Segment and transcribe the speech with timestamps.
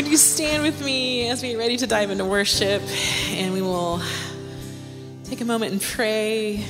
[0.00, 2.80] Would you stand with me as we get ready to dive into worship
[3.32, 4.00] and we will
[5.24, 6.64] take a moment and pray.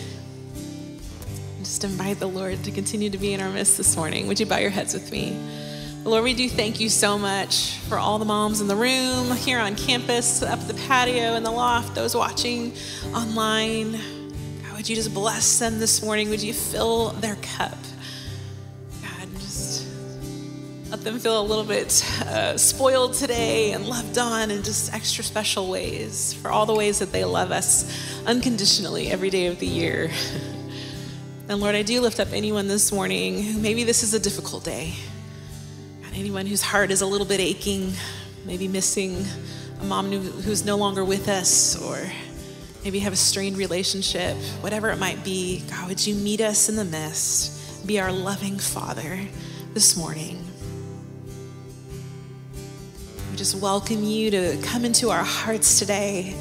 [1.61, 4.27] Just invite the Lord to continue to be in our midst this morning.
[4.27, 5.39] Would you bow your heads with me?
[6.03, 9.61] Lord, we do thank you so much for all the moms in the room, here
[9.61, 12.73] on campus, up the patio, in the loft, those watching
[13.15, 13.93] online.
[13.93, 16.31] God, would you just bless them this morning?
[16.31, 17.79] Would you fill their cup?
[21.01, 25.25] Let them feel a little bit uh, spoiled today and loved on in just extra
[25.25, 29.67] special ways for all the ways that they love us unconditionally every day of the
[29.67, 30.11] year.
[31.49, 34.63] and Lord, I do lift up anyone this morning who maybe this is a difficult
[34.63, 34.95] day
[36.21, 37.93] anyone whose heart is a little bit aching,
[38.45, 39.25] maybe missing
[39.81, 41.99] a mom who's no longer with us, or
[42.85, 46.77] maybe have a strained relationship, whatever it might be, God, would you meet us in
[46.77, 47.87] the midst?
[47.87, 49.19] Be our loving Father
[49.73, 50.50] this morning.
[53.41, 56.37] Just welcome you to come into our hearts today,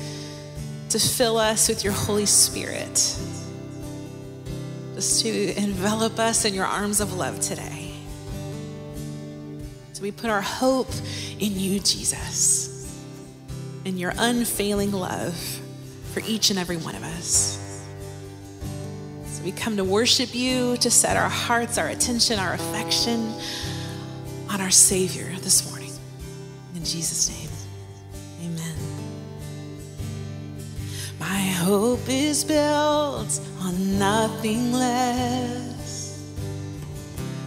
[0.90, 3.16] to fill us with your Holy Spirit,
[4.96, 7.94] just to envelop us in your arms of love today.
[9.94, 10.92] So we put our hope
[11.40, 12.94] in you, Jesus,
[13.86, 15.38] in your unfailing love
[16.12, 17.82] for each and every one of us.
[19.24, 23.34] So we come to worship you, to set our hearts, our attention, our affection
[24.50, 25.29] on our Savior.
[26.80, 27.50] In Jesus' name,
[28.42, 28.76] amen.
[31.20, 36.24] My hope is built on nothing less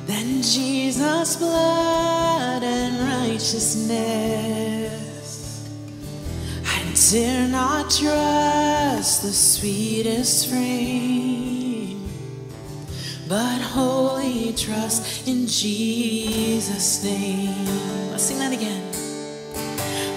[0.06, 5.66] than Jesus' blood and righteousness.
[6.66, 12.06] I dare not trust the sweetest frame,
[13.30, 18.10] but wholly trust in Jesus' name.
[18.10, 18.91] Let's sing that again.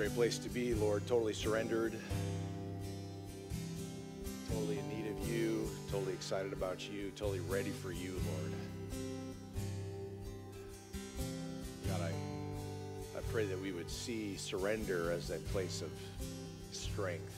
[0.00, 1.06] great place to be, Lord.
[1.06, 1.92] Totally surrendered.
[4.48, 5.68] Totally in need of you.
[5.90, 7.12] Totally excited about you.
[7.16, 8.52] Totally ready for you, Lord.
[11.86, 15.90] God, I, I pray that we would see surrender as a place of
[16.72, 17.34] strength,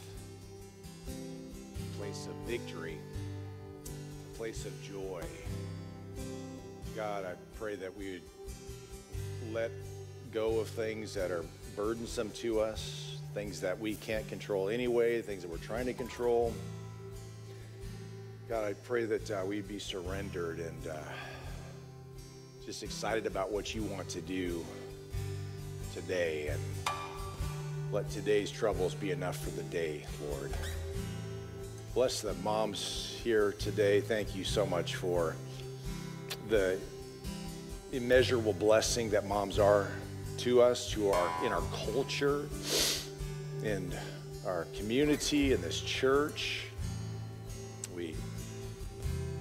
[1.99, 2.97] place of victory,
[3.85, 5.25] a place of joy.
[6.95, 9.73] God, I pray that we would let
[10.33, 11.45] go of things that are
[11.77, 16.53] burdensome to us, things that we can't control anyway, things that we're trying to control.
[18.49, 20.97] God, I pray that uh, we'd be surrendered and uh,
[22.67, 24.65] just excited about what you want to do
[25.95, 26.61] today and
[27.91, 30.53] let today's troubles be enough for the day, Lord.
[31.95, 34.01] Bless the moms here today.
[34.01, 35.37] Thank you so much for
[36.49, 36.79] the
[37.93, 39.89] immeasurable blessing that moms are
[40.43, 42.49] to us, to our in our culture,
[43.63, 43.95] in
[44.45, 46.67] our community, in this church.
[47.95, 48.17] We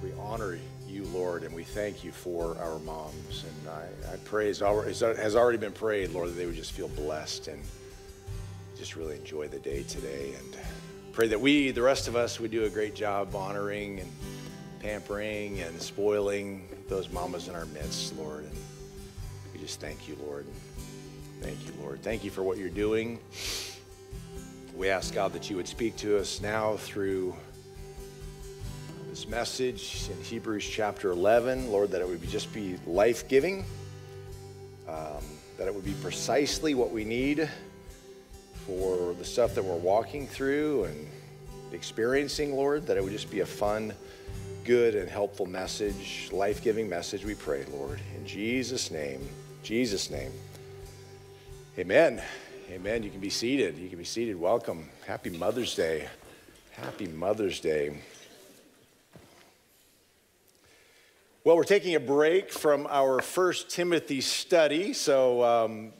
[0.00, 3.44] we honor you, Lord, and we thank you for our moms.
[3.44, 6.88] And I, I pray as has already been prayed, Lord, that they would just feel
[6.88, 7.60] blessed and
[8.78, 10.34] just really enjoy the day today.
[10.38, 10.56] And
[11.10, 14.12] pray that we, the rest of us, would do a great job honoring and
[14.78, 18.44] pampering and spoiling those mamas in our midst, Lord.
[18.44, 18.56] And
[19.52, 20.46] we just thank you, Lord.
[21.42, 22.00] Thank you, Lord.
[22.02, 23.18] Thank you for what you're doing.
[24.76, 27.34] We ask, God, that you would speak to us now through
[29.10, 33.64] this message in Hebrews chapter 11, Lord, that it would just be life giving,
[34.88, 35.24] um,
[35.58, 37.50] that it would be precisely what we need
[38.64, 41.08] for the stuff that we're walking through and
[41.72, 43.92] experiencing, Lord, that it would just be a fun,
[44.62, 48.00] good, and helpful message, life giving message, we pray, Lord.
[48.16, 49.28] In Jesus' name,
[49.64, 50.30] Jesus' name.
[51.78, 52.20] Amen.
[52.70, 53.02] Amen.
[53.02, 53.78] You can be seated.
[53.78, 54.38] You can be seated.
[54.38, 54.90] Welcome.
[55.06, 56.06] Happy Mother's Day.
[56.72, 57.96] Happy Mother's Day.
[61.44, 64.92] Well, we're taking a break from our First Timothy study.
[64.92, 65.94] So um,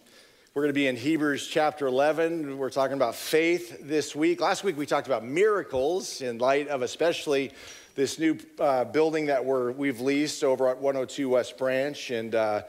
[0.52, 2.59] we're going to be in Hebrews chapter 11.
[2.59, 4.43] We're talking about faith this week.
[4.43, 7.50] Last week we talked about miracles in light of especially
[7.95, 12.11] this new uh, building that we're, we've leased over at 102 West Branch.
[12.11, 12.62] And uh,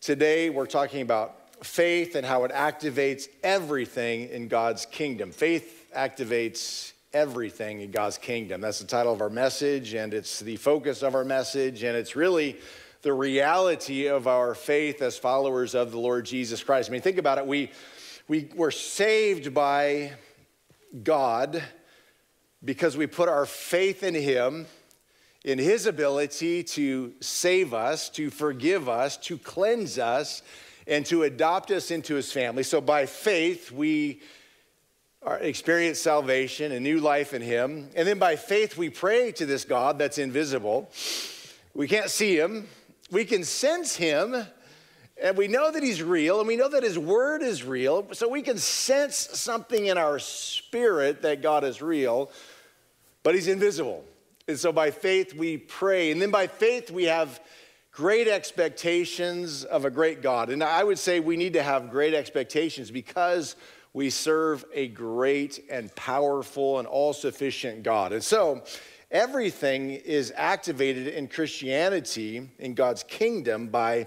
[0.00, 5.32] today we're talking about faith and how it activates everything in God's kingdom.
[5.32, 8.60] Faith activates everything in God's kingdom.
[8.60, 12.14] That's the title of our message, and it's the focus of our message, and it's
[12.16, 12.56] really
[13.02, 16.90] the reality of our faith as followers of the Lord Jesus Christ.
[16.90, 17.46] I mean, think about it.
[17.46, 17.70] We,
[18.28, 20.12] we were saved by
[21.02, 21.62] God
[22.64, 24.66] because we put our faith in Him,
[25.44, 30.42] in His ability to save us, to forgive us, to cleanse us,
[30.90, 32.62] and to adopt us into His family.
[32.62, 34.20] So by faith, we
[35.24, 37.88] experience salvation, a new life in Him.
[37.96, 40.90] And then by faith, we pray to this God that's invisible.
[41.72, 42.68] We can't see Him,
[43.10, 44.44] we can sense Him.
[45.22, 48.26] And we know that he's real, and we know that his word is real, so
[48.26, 52.30] we can sense something in our spirit that God is real,
[53.22, 54.02] but he's invisible.
[54.48, 57.38] And so by faith we pray, and then by faith we have
[58.00, 60.48] great expectations of a great God.
[60.48, 63.56] And I would say we need to have great expectations because
[63.92, 68.14] we serve a great and powerful and all sufficient God.
[68.14, 68.62] And so
[69.10, 74.06] everything is activated in Christianity, in God's kingdom, by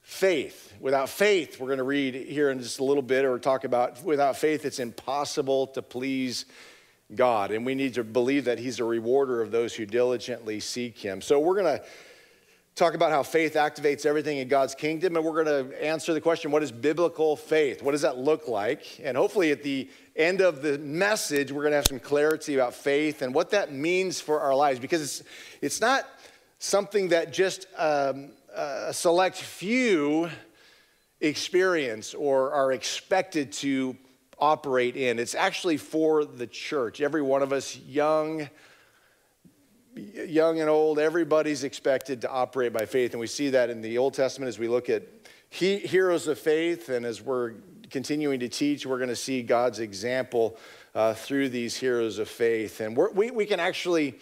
[0.00, 0.72] faith.
[0.80, 4.02] Without faith, we're going to read here in just a little bit or talk about
[4.02, 6.46] without faith, it's impossible to please
[7.14, 7.50] God.
[7.50, 11.20] And we need to believe that He's a rewarder of those who diligently seek Him.
[11.20, 11.84] So we're going to
[12.76, 16.20] talk about how faith activates everything in God's kingdom, and we're going to answer the
[16.20, 17.82] question what is biblical faith?
[17.82, 19.00] What does that look like?
[19.02, 22.74] And hopefully, at the end of the message, we're going to have some clarity about
[22.74, 25.22] faith and what that means for our lives because it's,
[25.62, 26.06] it's not
[26.58, 30.28] something that just um, a select few
[31.22, 33.96] experience or are expected to
[34.38, 35.18] operate in.
[35.18, 37.00] It's actually for the church.
[37.00, 38.50] Every one of us, young,
[39.96, 43.12] young and old, everybody's expected to operate by faith.
[43.12, 45.02] And we see that in the Old Testament as we look at
[45.48, 46.88] he, heroes of faith.
[46.88, 47.54] And as we're
[47.90, 50.58] continuing to teach, we're going to see God's example
[50.94, 52.80] uh, through these heroes of faith.
[52.80, 54.18] And we we, can actually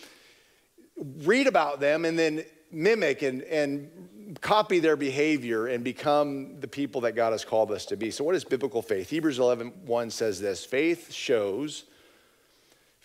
[0.96, 7.02] read about them and then mimic and, and copy their behavior and become the people
[7.02, 8.10] that God has called us to be.
[8.10, 9.08] So, what is biblical faith?
[9.10, 11.84] Hebrews 11 1 says this faith shows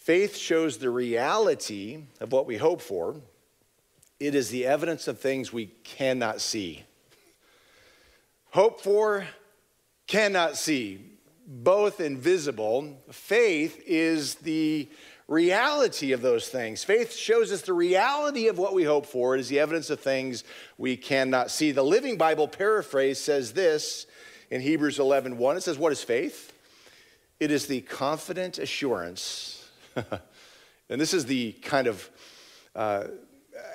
[0.09, 3.15] Faith shows the reality of what we hope for.
[4.19, 6.83] It is the evidence of things we cannot see.
[8.49, 9.27] Hope for,
[10.07, 10.99] cannot see,
[11.45, 12.97] both invisible.
[13.11, 14.89] Faith is the
[15.27, 16.83] reality of those things.
[16.83, 19.35] Faith shows us the reality of what we hope for.
[19.35, 20.43] It is the evidence of things
[20.79, 21.71] we cannot see.
[21.71, 24.07] The Living Bible paraphrase says this
[24.49, 25.57] in Hebrews 11 1.
[25.57, 26.51] It says, What is faith?
[27.39, 29.58] It is the confident assurance
[30.89, 32.09] and this is the kind of
[32.75, 33.05] uh,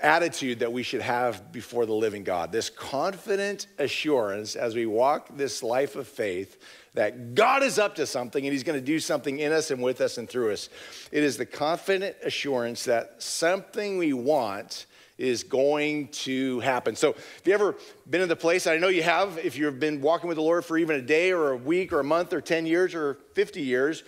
[0.03, 5.37] attitude that we should have before the living God this confident assurance as we walk
[5.37, 6.61] this life of faith
[6.95, 9.83] that God is up to something and He's going to do something in us and
[9.83, 10.69] with us and through us.
[11.11, 14.87] It is the confident assurance that something we want
[15.19, 16.97] is going to happen.
[16.97, 17.77] So, if you ever
[18.09, 20.65] been in the place, I know you have, if you've been walking with the Lord
[20.65, 23.61] for even a day or a week or a month or 10 years or 50
[23.61, 24.03] years,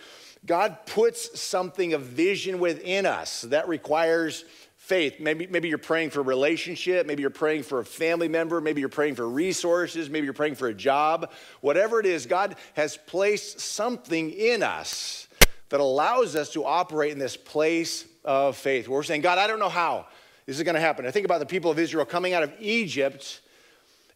[0.47, 4.45] God puts something of vision within us that requires
[4.77, 5.19] faith.
[5.19, 8.79] Maybe, maybe you're praying for a relationship, maybe you're praying for a family member, maybe
[8.81, 11.33] you're praying for resources, maybe you're praying for a job.
[11.61, 15.27] Whatever it is, God has placed something in us
[15.71, 18.87] that allows us to operate in this place of faith.
[18.87, 20.07] We're saying, God, I don't know how
[20.47, 21.05] this is going to happen.
[21.05, 23.41] I think about the people of Israel coming out of Egypt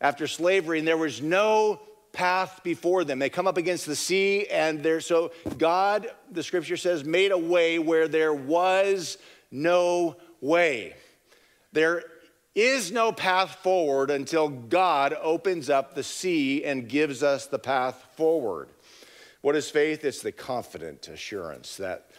[0.01, 1.81] after slavery, and there was no
[2.13, 3.19] path before them.
[3.19, 5.01] They come up against the sea, and there.
[5.01, 9.19] So God, the scripture says, made a way where there was
[9.51, 10.95] no way.
[11.73, 12.05] There
[12.55, 18.05] is no path forward until God opens up the sea and gives us the path
[18.17, 18.69] forward.
[19.41, 20.05] What is faith?
[20.05, 22.11] It's the confident assurance that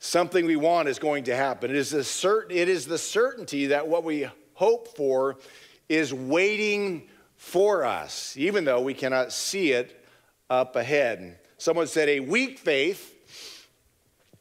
[0.00, 1.70] something we want is going to happen.
[1.70, 5.38] It is, the certain, it is the certainty that what we hope for
[5.88, 10.04] is waiting for us, even though we cannot see it
[10.50, 11.38] up ahead.
[11.56, 13.14] Someone said, A weak faith.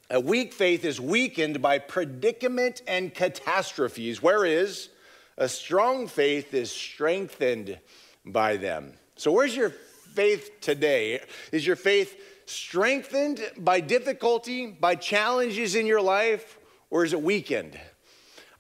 [0.10, 4.90] A weak faith is weakened by predicament and catastrophes, whereas
[5.38, 7.78] a strong faith is strengthened
[8.26, 8.94] by them.
[9.16, 9.70] So, where's your
[10.14, 11.22] faith today?
[11.52, 16.58] Is your faith strengthened by difficulty, by challenges in your life,
[16.90, 17.78] or is it weakened?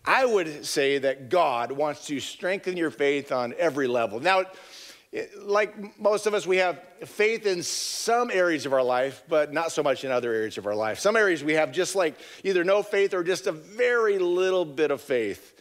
[0.07, 4.21] I would say that God wants to strengthen your faith on every level.
[4.21, 4.45] Now,
[5.41, 9.73] like most of us, we have faith in some areas of our life, but not
[9.73, 10.99] so much in other areas of our life.
[10.99, 14.91] Some areas we have just like either no faith or just a very little bit
[14.91, 15.53] of faith.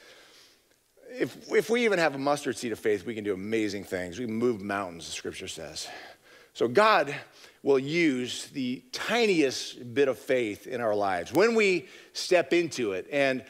[1.11, 4.19] If, if we even have a mustard seed of faith, we can do amazing things.
[4.19, 5.89] We move mountains, the scripture says.
[6.53, 7.15] So God
[7.63, 13.09] will use the tiniest bit of faith in our lives when we step into it.
[13.11, 13.45] And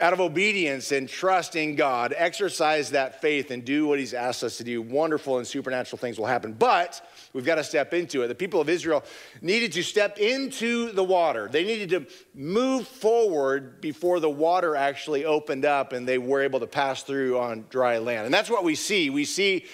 [0.00, 4.42] out of obedience and trust in God, exercise that faith and do what He's asked
[4.42, 6.52] us to do, wonderful and supernatural things will happen.
[6.52, 8.28] But we've got to step into it.
[8.28, 9.04] The people of Israel
[9.42, 15.24] needed to step into the water, they needed to move forward before the water actually
[15.24, 18.24] opened up and they were able to pass through on dry land.
[18.24, 19.10] And that's what we see.
[19.10, 19.66] We see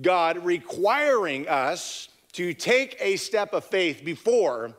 [0.00, 4.74] God requiring us to take a step of faith before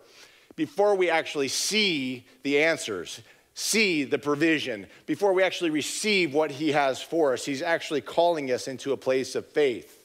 [0.56, 3.22] before we actually see the answers
[3.60, 7.43] see the provision, before we actually receive what He has for us.
[7.43, 9.98] He's actually calling us into a place of faith.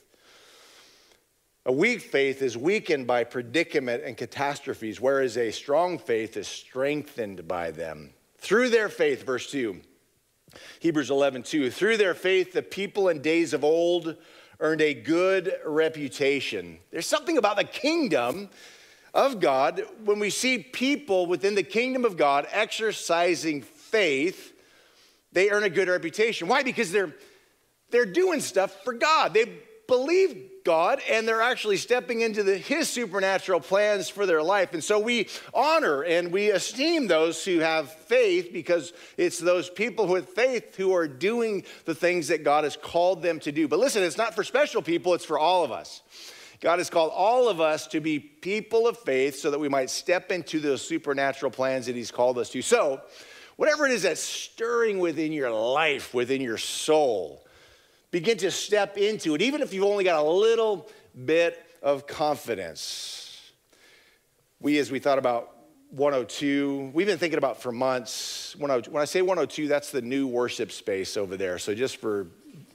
[1.64, 7.46] A weak faith is weakened by predicament and catastrophes, whereas a strong faith is strengthened
[7.46, 8.10] by them.
[8.38, 9.80] Through their faith, verse 2,
[10.80, 14.16] Hebrews 11, 2, through their faith, the people in days of old
[14.60, 16.78] earned a good reputation.
[16.90, 18.50] There's something about the kingdom
[19.14, 24.52] of God, when we see people within the kingdom of God exercising faith,
[25.32, 26.48] they earn a good reputation.
[26.48, 26.62] Why?
[26.62, 27.14] Because they're
[27.90, 29.34] they're doing stuff for God.
[29.34, 29.46] They
[29.86, 34.72] believe God and they're actually stepping into the, His supernatural plans for their life.
[34.72, 40.06] And so we honor and we esteem those who have faith because it's those people
[40.06, 43.68] with faith who are doing the things that God has called them to do.
[43.68, 46.02] But listen, it's not for special people, it's for all of us.
[46.60, 49.90] God has called all of us to be people of faith so that we might
[49.90, 52.62] step into those supernatural plans that He's called us to.
[52.62, 53.00] So,
[53.56, 57.46] whatever it is that's stirring within your life, within your soul,
[58.10, 60.88] begin to step into it, even if you've only got a little
[61.24, 63.52] bit of confidence.
[64.60, 65.50] We, as we thought about
[65.90, 68.56] 102, we've been thinking about for months.
[68.60, 71.58] Oh when I say 102, that's the new worship space over there.
[71.58, 72.28] So just for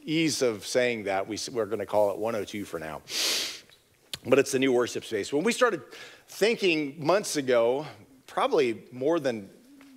[0.03, 3.01] ease of saying that, we, we're going to call it 102 for now.
[4.29, 5.33] But it's the new worship space.
[5.33, 5.81] When we started
[6.27, 7.87] thinking months ago,
[8.27, 9.49] probably more than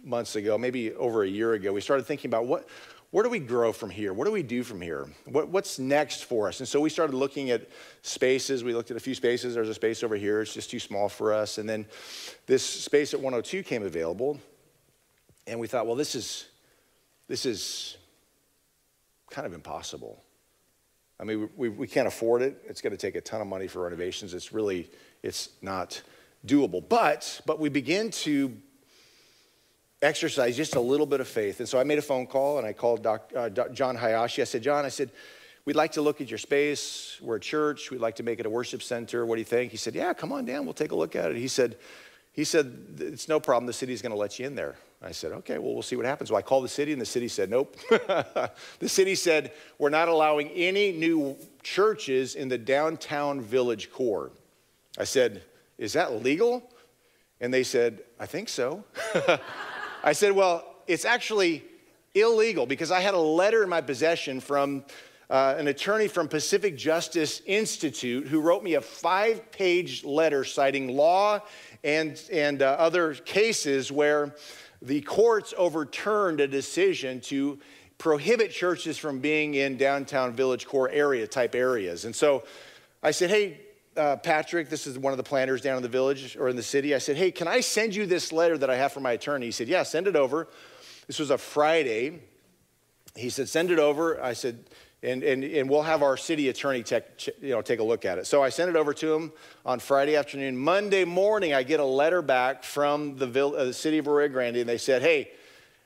[0.03, 2.67] months ago, maybe over a year ago, we started thinking about what,
[3.11, 4.15] where do we grow from here?
[4.15, 5.07] What do we do from here?
[5.27, 6.61] What, what's next for us?
[6.61, 7.69] And so we started looking at
[8.01, 8.65] spaces.
[8.65, 9.55] We looked at a few spaces.
[9.55, 11.59] There's a space over here, it's just too small for us.
[11.59, 11.85] And then
[12.47, 14.41] this space at 102 came available.
[15.47, 16.47] And we thought, well, this is,
[17.29, 17.99] this is
[19.31, 20.23] kind of impossible.
[21.23, 22.61] I mean, we, we can't afford it.
[22.67, 24.35] It's going to take a ton of money for renovations.
[24.35, 24.91] It's really,
[25.23, 26.03] it's not
[26.45, 26.83] doable.
[26.87, 28.53] But, but we begin to
[30.03, 31.61] exercise just a little bit of faith.
[31.61, 34.43] And so I made a phone call and I called Doc, uh, Doc John Hayashi.
[34.43, 35.13] I said, John, I said,
[35.65, 37.21] we'd like to look at your space.
[37.23, 37.93] We're a church.
[37.93, 39.25] We'd like to make it a worship center.
[39.25, 39.71] What do you think?
[39.71, 40.65] He said, yeah, come on down.
[40.65, 41.37] We'll take a look at it.
[41.37, 41.77] He said,
[42.33, 43.69] he said, it's no problem.
[43.69, 44.75] The city's going to let you in there.
[45.05, 46.31] I said, okay, well, we'll see what happens.
[46.31, 47.77] So I called the city, and the city said, nope.
[47.91, 54.31] the city said, we're not allowing any new churches in the downtown village core.
[54.99, 55.43] I said,
[55.79, 56.63] is that legal?
[57.41, 58.85] And they said, I think so.
[60.05, 61.65] I said, Well, it's actually
[62.15, 64.85] illegal because I had a letter in my possession from
[65.29, 70.97] uh, an attorney from Pacific Justice Institute who wrote me a five page letter citing
[70.97, 71.41] law
[71.83, 74.37] and, and uh, other cases where
[74.83, 77.59] the courts overturned a decision to
[77.99, 82.05] prohibit churches from being in downtown village core area type areas.
[82.05, 82.43] And so
[83.03, 83.61] I said, Hey,
[83.97, 86.63] uh, Patrick, this is one of the planners down in the village or in the
[86.63, 86.95] city.
[86.95, 89.47] I said, Hey, can I send you this letter that I have from my attorney?
[89.47, 90.49] He said, Yeah, send it over.
[91.07, 92.21] This was a Friday.
[93.15, 94.23] He said, Send it over.
[94.23, 94.65] I said,
[95.03, 98.19] and, and, and we'll have our city attorney tech, you know, take a look at
[98.19, 98.27] it.
[98.27, 99.33] So I sent it over to him
[99.67, 100.57] on Friday afternoon.
[100.57, 104.59] Monday morning, I get a letter back from the, uh, the city of Arroyo Grande,
[104.59, 105.33] and they said, Hey,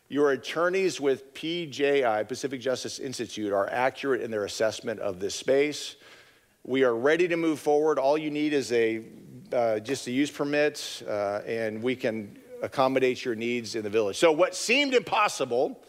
[0.08, 5.96] your attorneys with PJI, Pacific Justice Institute, are accurate in their assessment of this space.
[6.62, 7.98] We are ready to move forward.
[7.98, 9.02] All you need is a
[9.52, 14.16] uh, just a use permit, uh, and we can accommodate your needs in the village.
[14.16, 15.80] So, what seemed impossible,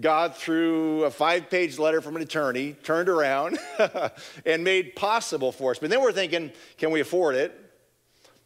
[0.00, 3.58] God, through a five page letter from an attorney, turned around
[4.46, 5.78] and made possible for us.
[5.78, 7.58] But then we're thinking, can we afford it?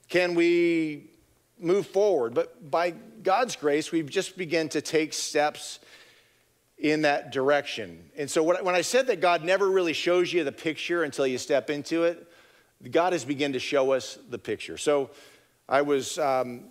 [0.09, 1.11] Can we
[1.59, 2.35] move forward?
[2.35, 2.91] But by
[3.23, 5.79] God's grace, we've just begun to take steps
[6.79, 8.11] in that direction.
[8.17, 11.39] And so when I said that God never really shows you the picture until you
[11.39, 12.27] step into it,
[12.91, 14.77] God has begun to show us the picture.
[14.77, 15.11] So
[15.69, 16.65] I was, um,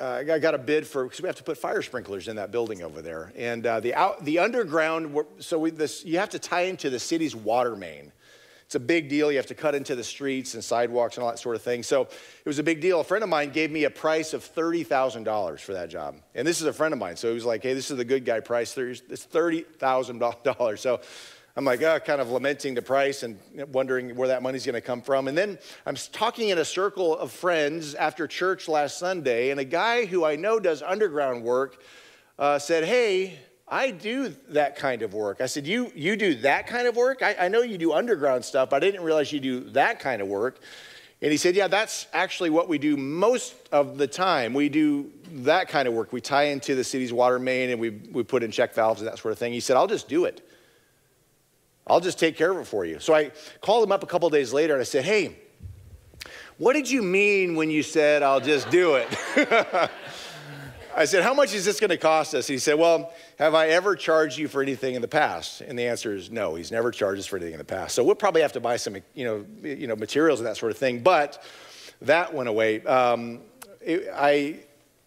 [0.00, 2.50] uh, I got a bid for, because we have to put fire sprinklers in that
[2.50, 3.32] building over there.
[3.36, 6.98] And uh, the, out, the underground, so we, this, you have to tie into the
[6.98, 8.12] city's water main.
[8.68, 9.30] It's a big deal.
[9.32, 11.82] You have to cut into the streets and sidewalks and all that sort of thing.
[11.82, 13.00] So it was a big deal.
[13.00, 16.16] A friend of mine gave me a price of $30,000 for that job.
[16.34, 17.16] And this is a friend of mine.
[17.16, 18.76] So he was like, hey, this is the good guy price.
[18.76, 20.78] It's $30,000.
[20.78, 21.00] So
[21.58, 23.36] I'm like, oh, kind of lamenting the price and
[23.72, 25.26] wondering where that money's going to come from.
[25.26, 29.64] And then I'm talking in a circle of friends after church last Sunday, and a
[29.64, 31.82] guy who I know does underground work
[32.38, 35.40] uh, said, hey, I do that kind of work.
[35.40, 37.22] I said, You, you do that kind of work?
[37.22, 40.22] I, I know you do underground stuff, but I didn't realize you do that kind
[40.22, 40.60] of work.
[41.20, 44.54] And he said, Yeah, that's actually what we do most of the time.
[44.54, 46.12] We do that kind of work.
[46.12, 49.08] We tie into the city's water main and we, we put in check valves and
[49.08, 49.52] that sort of thing.
[49.52, 50.47] He said, I'll just do it.
[51.88, 53.00] I'll just take care of it for you.
[53.00, 55.36] So I called him up a couple days later and I said, Hey,
[56.58, 59.08] what did you mean when you said I'll just do it?
[60.96, 62.46] I said, How much is this going to cost us?
[62.46, 65.60] He said, Well, have I ever charged you for anything in the past?
[65.60, 67.94] And the answer is no, he's never charged us for anything in the past.
[67.94, 70.72] So we'll probably have to buy some you know, you know, materials and that sort
[70.72, 71.00] of thing.
[71.00, 71.42] But
[72.02, 72.84] that went away.
[72.84, 73.40] Um,
[73.80, 74.60] it, I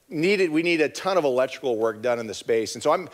[0.10, 2.76] needed, we need a ton of electrical work done in the space.
[2.76, 3.10] And so I'm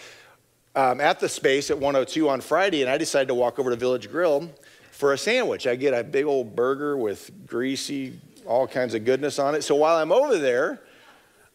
[0.77, 3.75] um, at the space at 102 on Friday, and I decided to walk over to
[3.75, 4.47] Village Grill
[4.91, 5.65] for a sandwich.
[5.65, 9.63] I get a big old burger with greasy, all kinds of goodness on it.
[9.63, 10.79] So while I'm over there,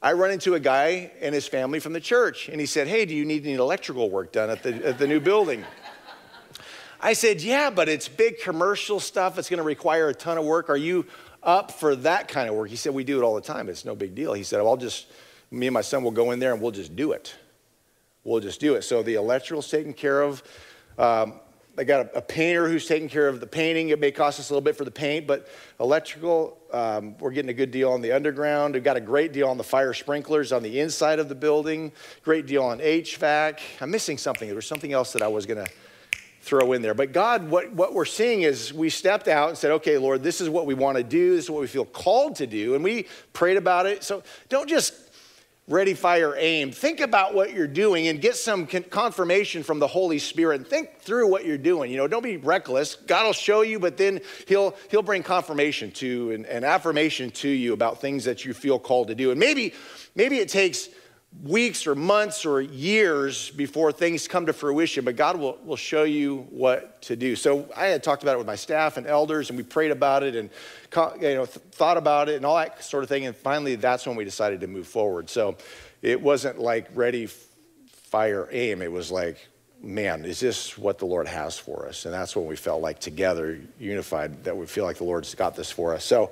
[0.02, 3.04] I run into a guy and his family from the church, and he said, Hey,
[3.04, 5.64] do you need any electrical work done at the, at the new building?
[7.00, 9.38] I said, Yeah, but it's big commercial stuff.
[9.38, 10.68] It's going to require a ton of work.
[10.68, 11.06] Are you
[11.44, 12.70] up for that kind of work?
[12.70, 13.68] He said, We do it all the time.
[13.68, 14.32] It's no big deal.
[14.32, 15.06] He said, well, I'll just,
[15.52, 17.36] me and my son will go in there and we'll just do it.
[18.24, 18.82] We'll just do it.
[18.82, 20.42] So the electrical's taken care of.
[20.98, 21.40] Um,
[21.76, 23.88] I got a, a, painter who's taking care of the painting.
[23.88, 25.48] It may cost us a little bit for the paint, but
[25.80, 28.74] electrical, um, we're getting a good deal on the underground.
[28.74, 31.90] We've got a great deal on the fire sprinklers on the inside of the building,
[32.22, 33.60] great deal on HVAC.
[33.80, 34.48] I'm missing something.
[34.48, 35.72] There was something else that I was going to
[36.42, 36.92] throw in there.
[36.92, 40.40] But God, what, what we're seeing is we stepped out and said, okay, Lord, this
[40.40, 41.34] is what we want to do.
[41.36, 42.74] This is what we feel called to do.
[42.74, 44.04] And we prayed about it.
[44.04, 44.92] So don't just
[45.72, 46.70] ready, fire, aim.
[46.70, 50.68] Think about what you're doing and get some confirmation from the Holy Spirit.
[50.68, 51.90] Think through what you're doing.
[51.90, 52.94] You know, don't be reckless.
[52.94, 57.48] God will show you, but then He'll He'll bring confirmation to and, and affirmation to
[57.48, 59.30] you about things that you feel called to do.
[59.30, 59.72] And maybe
[60.14, 60.90] maybe it takes
[61.40, 66.04] weeks or months or years before things come to fruition, but God will, will show
[66.04, 67.34] you what to do.
[67.34, 70.22] So I had talked about it with my staff and elders, and we prayed about
[70.22, 70.50] it and
[71.20, 73.26] you know, thought about it and all that sort of thing.
[73.26, 75.30] And finally, that's when we decided to move forward.
[75.30, 75.56] So
[76.00, 78.82] it wasn't like ready, fire, aim.
[78.82, 79.48] It was like,
[79.82, 82.04] man, is this what the Lord has for us?
[82.04, 85.56] And that's when we felt like together, unified, that we feel like the Lord's got
[85.56, 86.04] this for us.
[86.04, 86.30] So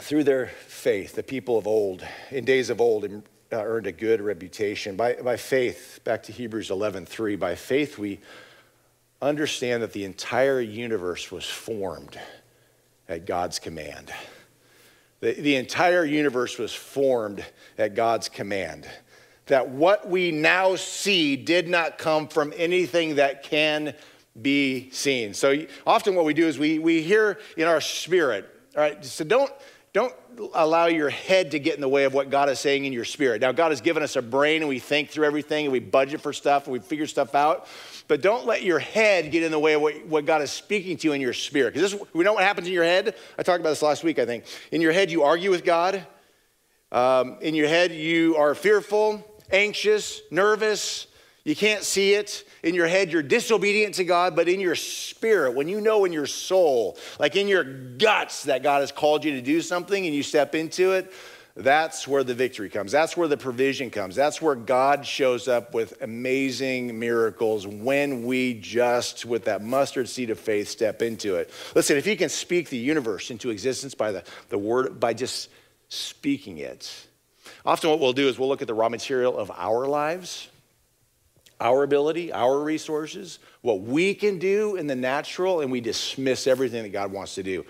[0.00, 4.20] through their faith, the people of old, in days of old, uh, earned a good
[4.20, 4.96] reputation.
[4.96, 8.20] By, by faith, back to Hebrews 11:3, by faith we
[9.20, 12.18] understand that the entire universe was formed
[13.08, 14.12] at God's command.
[15.20, 17.44] The, the entire universe was formed
[17.78, 18.88] at God's command.
[19.46, 23.94] That what we now see did not come from anything that can
[24.40, 25.34] be seen.
[25.34, 29.24] So often what we do is we, we hear in our spirit, all right, so
[29.24, 29.52] don't,
[29.92, 30.14] don't
[30.54, 33.04] allow your head to get in the way of what God is saying in your
[33.04, 33.42] spirit.
[33.42, 36.22] Now, God has given us a brain and we think through everything and we budget
[36.22, 37.66] for stuff and we figure stuff out.
[38.08, 40.96] But don't let your head get in the way of what, what God is speaking
[40.96, 41.74] to you in your spirit.
[41.74, 43.14] Because we know what happens in your head.
[43.38, 44.44] I talked about this last week, I think.
[44.70, 46.06] In your head, you argue with God.
[46.90, 51.06] Um, in your head, you are fearful, anxious, nervous.
[51.44, 52.44] You can't see it.
[52.62, 56.12] In your head, you're disobedient to God, but in your spirit, when you know in
[56.12, 60.14] your soul, like in your guts, that God has called you to do something and
[60.14, 61.12] you step into it,
[61.54, 62.92] that's where the victory comes.
[62.92, 64.14] That's where the provision comes.
[64.14, 70.30] That's where God shows up with amazing miracles when we just, with that mustard seed
[70.30, 71.50] of faith, step into it.
[71.74, 75.50] Listen, if He can speak the universe into existence by the, the word, by just
[75.88, 77.06] speaking it,
[77.66, 80.48] often what we'll do is we'll look at the raw material of our lives
[81.62, 86.82] our ability, our resources, what we can do in the natural, and we dismiss everything
[86.82, 87.64] that God wants to do.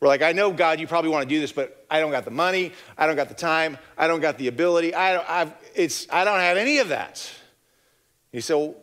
[0.00, 2.26] We're like, I know, God, you probably want to do this, but I don't got
[2.26, 5.54] the money, I don't got the time, I don't got the ability, I don't, I've,
[5.74, 7.26] it's, I don't have any of that.
[8.32, 8.74] You say, well,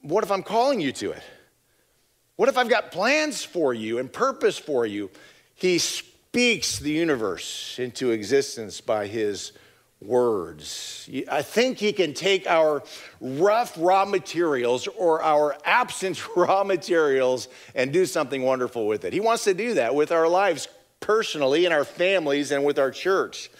[0.00, 1.22] what if I'm calling you to it?
[2.36, 5.10] What if I've got plans for you and purpose for you?
[5.54, 9.52] He speaks the universe into existence by his
[10.04, 11.08] words.
[11.30, 12.82] I think he can take our
[13.20, 19.12] rough raw materials or our absent raw materials and do something wonderful with it.
[19.12, 20.68] He wants to do that with our lives
[21.00, 23.50] personally, in our families, and with our church.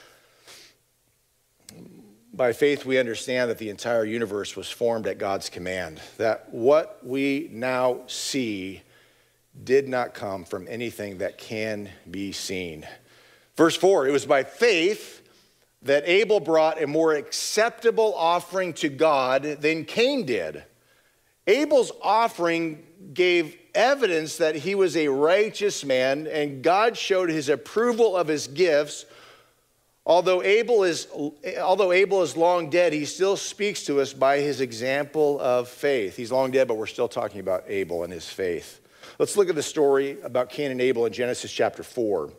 [2.35, 6.98] By faith, we understand that the entire universe was formed at God's command, that what
[7.02, 8.83] we now see
[9.64, 12.87] did not come from anything that can be seen.
[13.57, 15.21] Verse 4 it was by faith
[15.83, 20.64] that Abel brought a more acceptable offering to God than Cain did.
[21.47, 28.16] Abel's offering gave evidence that he was a righteous man, and God showed his approval
[28.16, 29.07] of his gifts.
[30.07, 31.09] Although Abel is,
[31.61, 36.16] although Abel is long dead, he still speaks to us by his example of faith.
[36.16, 38.81] He's long dead, but we're still talking about Abel and his faith.
[39.18, 42.33] Let's look at the story about Cain and Abel in Genesis chapter 4.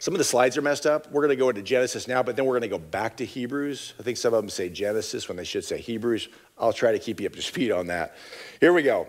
[0.00, 1.10] Some of the slides are messed up.
[1.12, 3.24] We're going to go into Genesis now, but then we're going to go back to
[3.24, 3.94] Hebrews.
[4.00, 6.28] I think some of them say Genesis when they should say Hebrews.
[6.58, 8.16] I'll try to keep you up to speed on that.
[8.60, 9.06] Here we go.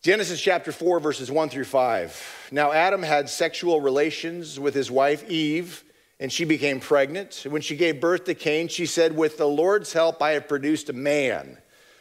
[0.00, 2.48] Genesis chapter 4, verses 1 through 5.
[2.52, 5.84] Now, Adam had sexual relations with his wife Eve,
[6.20, 7.44] and she became pregnant.
[7.48, 10.88] When she gave birth to Cain, she said, With the Lord's help, I have produced
[10.88, 11.58] a man.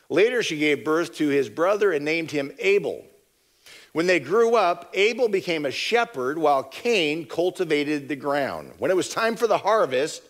[0.10, 3.04] Later, she gave birth to his brother and named him Abel.
[3.98, 8.74] When they grew up, Abel became a shepherd while Cain cultivated the ground.
[8.78, 10.22] When it was time for the harvest,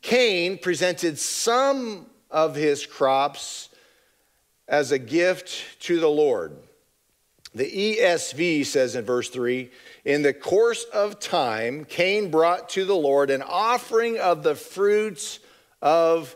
[0.00, 3.68] Cain presented some of his crops
[4.66, 6.56] as a gift to the Lord.
[7.54, 9.70] The ESV says in verse 3
[10.06, 15.40] In the course of time, Cain brought to the Lord an offering of the fruits
[15.82, 16.34] of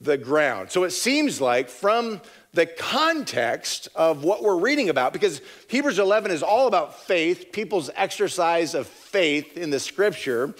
[0.00, 0.70] the ground.
[0.70, 2.20] So it seems like from
[2.52, 7.90] the context of what we're reading about because Hebrews 11 is all about faith, people's
[7.94, 10.54] exercise of faith in the scripture.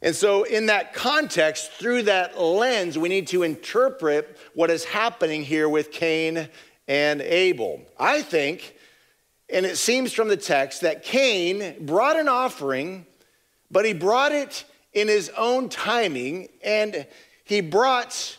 [0.00, 5.44] And so, in that context, through that lens, we need to interpret what is happening
[5.44, 6.48] here with Cain
[6.88, 7.82] and Abel.
[7.98, 8.76] I think,
[9.48, 13.06] and it seems from the text, that Cain brought an offering,
[13.70, 17.06] but he brought it in his own timing, and
[17.44, 18.38] he brought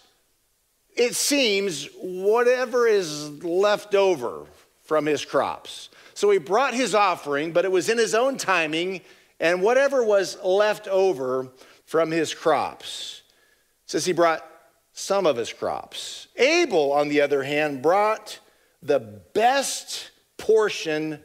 [0.95, 4.45] it seems, whatever is left over
[4.83, 5.89] from his crops.
[6.13, 9.01] So he brought his offering, but it was in his own timing,
[9.39, 11.49] and whatever was left over
[11.85, 13.23] from his crops.
[13.85, 14.45] It says he brought
[14.93, 16.27] some of his crops.
[16.37, 18.39] Abel, on the other hand, brought
[18.81, 21.19] the best portion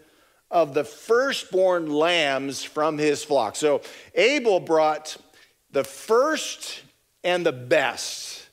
[0.51, 3.57] of the firstborn lambs from his flock.
[3.57, 3.83] So
[4.15, 5.17] Abel brought
[5.71, 6.83] the first
[7.23, 8.48] and the best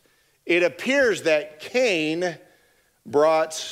[0.46, 2.38] it appears that Cain
[3.06, 3.64] brought,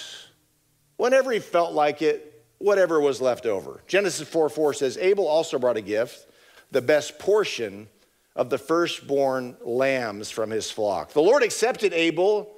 [0.98, 3.82] whenever he felt like it, whatever was left over.
[3.88, 6.28] Genesis 4 4 says, Abel also brought a gift,
[6.72, 7.88] the best portion
[8.36, 11.14] of the firstborn lambs from his flock.
[11.14, 12.50] The Lord accepted Abel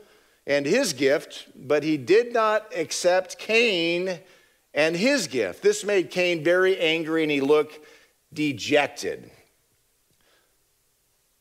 [0.47, 4.19] and his gift, but he did not accept Cain
[4.73, 5.61] and his gift.
[5.61, 7.79] This made Cain very angry and he looked
[8.31, 9.31] dejected.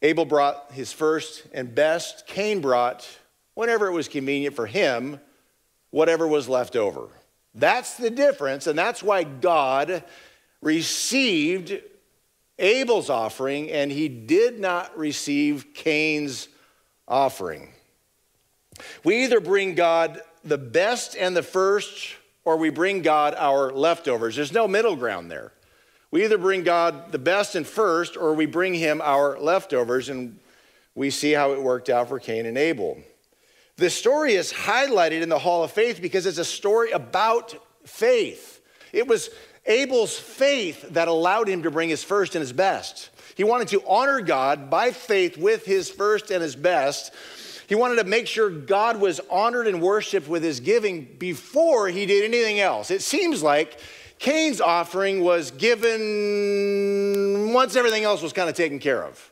[0.04, 2.26] Abel brought his first and best.
[2.26, 3.08] Cain brought,
[3.54, 5.18] whenever it was convenient for him,
[5.88, 7.08] whatever was left over.
[7.54, 10.04] That's the difference, and that's why God
[10.60, 11.80] received
[12.58, 16.48] Abel's offering and he did not receive Cain's
[17.08, 17.72] offering.
[19.04, 22.14] We either bring God the best and the first,
[22.44, 24.36] or we bring God our leftovers.
[24.36, 25.53] There's no middle ground there.
[26.14, 30.38] We either bring God the best and first, or we bring him our leftovers, and
[30.94, 32.98] we see how it worked out for Cain and Abel.
[33.76, 38.60] This story is highlighted in the Hall of Faith because it's a story about faith.
[38.92, 39.28] It was
[39.66, 43.10] Abel's faith that allowed him to bring his first and his best.
[43.34, 47.12] He wanted to honor God by faith with his first and his best.
[47.66, 52.06] He wanted to make sure God was honored and worshiped with his giving before he
[52.06, 52.92] did anything else.
[52.92, 53.80] It seems like
[54.24, 56.00] Cain's offering was given
[57.52, 59.30] once everything else was kind of taken care of.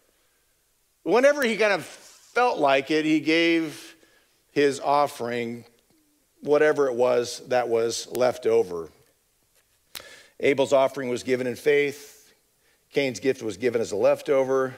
[1.03, 3.97] Whenever he kind of felt like it, he gave
[4.51, 5.65] his offering,
[6.43, 8.91] whatever it was that was left over.
[10.41, 12.35] Abel's offering was given in faith,
[12.91, 14.75] Cain's gift was given as a leftover.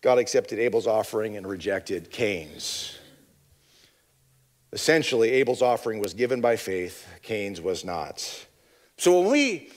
[0.00, 2.96] God accepted Abel's offering and rejected Cain's.
[4.72, 8.46] Essentially, Abel's offering was given by faith, Cain's was not.
[8.98, 9.70] So when we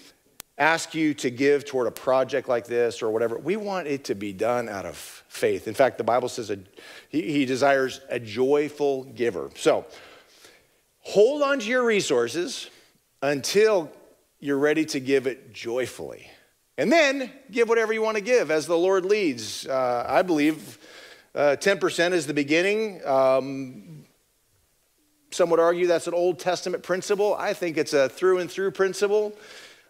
[0.57, 4.15] ask you to give toward a project like this or whatever, we want it to
[4.15, 4.95] be done out of
[5.27, 5.67] faith.
[5.67, 6.59] In fact, the Bible says a,
[7.09, 9.49] he, he desires a joyful giver.
[9.55, 9.85] So
[10.99, 12.69] hold on to your resources
[13.21, 13.91] until
[14.39, 16.29] you're ready to give it joyfully.
[16.77, 19.67] And then give whatever you want to give as the Lord leads.
[19.67, 20.77] Uh, I believe
[21.35, 23.05] uh, 10% is the beginning.
[23.05, 23.88] Um,
[25.31, 27.35] some would argue that's an Old Testament principle.
[27.35, 29.35] I think it's a through and through principle.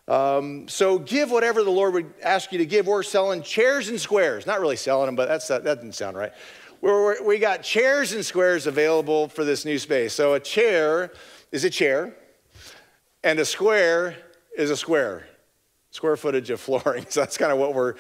[0.08, 2.88] Um, so give whatever the Lord would ask you to give.
[2.88, 4.48] We're selling chairs and squares.
[4.48, 6.34] Not really selling them, but that's, that doesn't sound right.
[6.82, 10.14] We're, we got chairs and squares available for this new space.
[10.14, 11.12] So a chair
[11.52, 12.16] is a chair,
[13.24, 14.16] and a square
[14.58, 15.28] is a square,
[15.92, 17.06] square footage of flooring.
[17.10, 17.96] So that's kind of what we're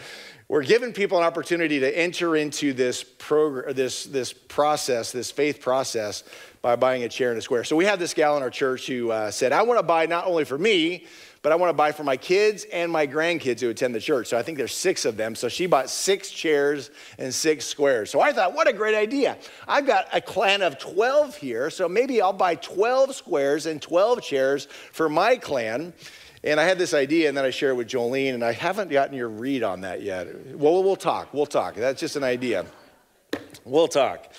[0.48, 5.62] we're giving people an opportunity to enter into this program, this this process, this faith
[5.62, 6.24] process
[6.62, 7.64] by buying a chair and a square.
[7.64, 10.06] So we have this gal in our church who uh, said, I want to buy
[10.06, 11.06] not only for me,
[11.42, 14.28] but I want to buy for my kids and my grandkids who attend the church.
[14.28, 15.36] So I think there's six of them.
[15.36, 18.10] So she bought six chairs and six squares.
[18.10, 19.38] So I thought, what a great idea.
[19.68, 24.22] I've got a clan of 12 here, so maybe I'll buy 12 squares and 12
[24.22, 25.94] chairs for my clan.
[26.44, 28.90] And I had this idea, and then I shared it with Jolene, and I haven't
[28.90, 30.56] gotten your read on that yet.
[30.56, 31.34] Well, we'll talk.
[31.34, 31.76] We'll talk.
[31.76, 32.66] That's just an idea.
[33.66, 34.32] We'll talk.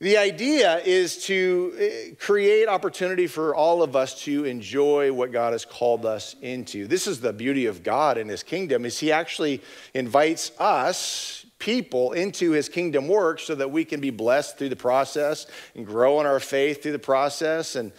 [0.00, 5.52] The idea is to eh, create opportunity for all of us to enjoy what God
[5.52, 6.88] has called us into.
[6.88, 9.62] This is the beauty of God in his kingdom is he actually
[9.94, 14.76] invites us people into his kingdom work so that we can be blessed through the
[14.76, 17.92] process and grow in our faith through the process and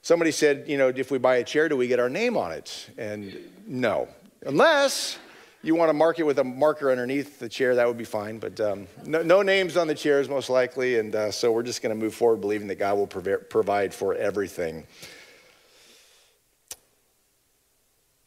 [0.00, 2.50] somebody said, you know, if we buy a chair do we get our name on
[2.50, 2.88] it?
[2.96, 3.36] And
[3.66, 4.08] no.
[4.46, 5.18] Unless
[5.62, 8.38] you want to mark it with a marker underneath the chair, that would be fine.
[8.38, 10.98] But um, no, no, names on the chairs, most likely.
[10.98, 13.94] And uh, so we're just going to move forward believing that God will prov- provide
[13.94, 14.86] for everything.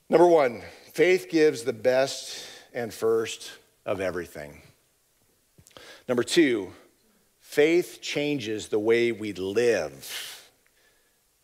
[0.10, 0.62] Number one,
[0.94, 3.52] faith gives the best and first
[3.86, 4.62] of everything.
[6.08, 6.72] Number two,
[7.40, 10.32] faith changes the way we live.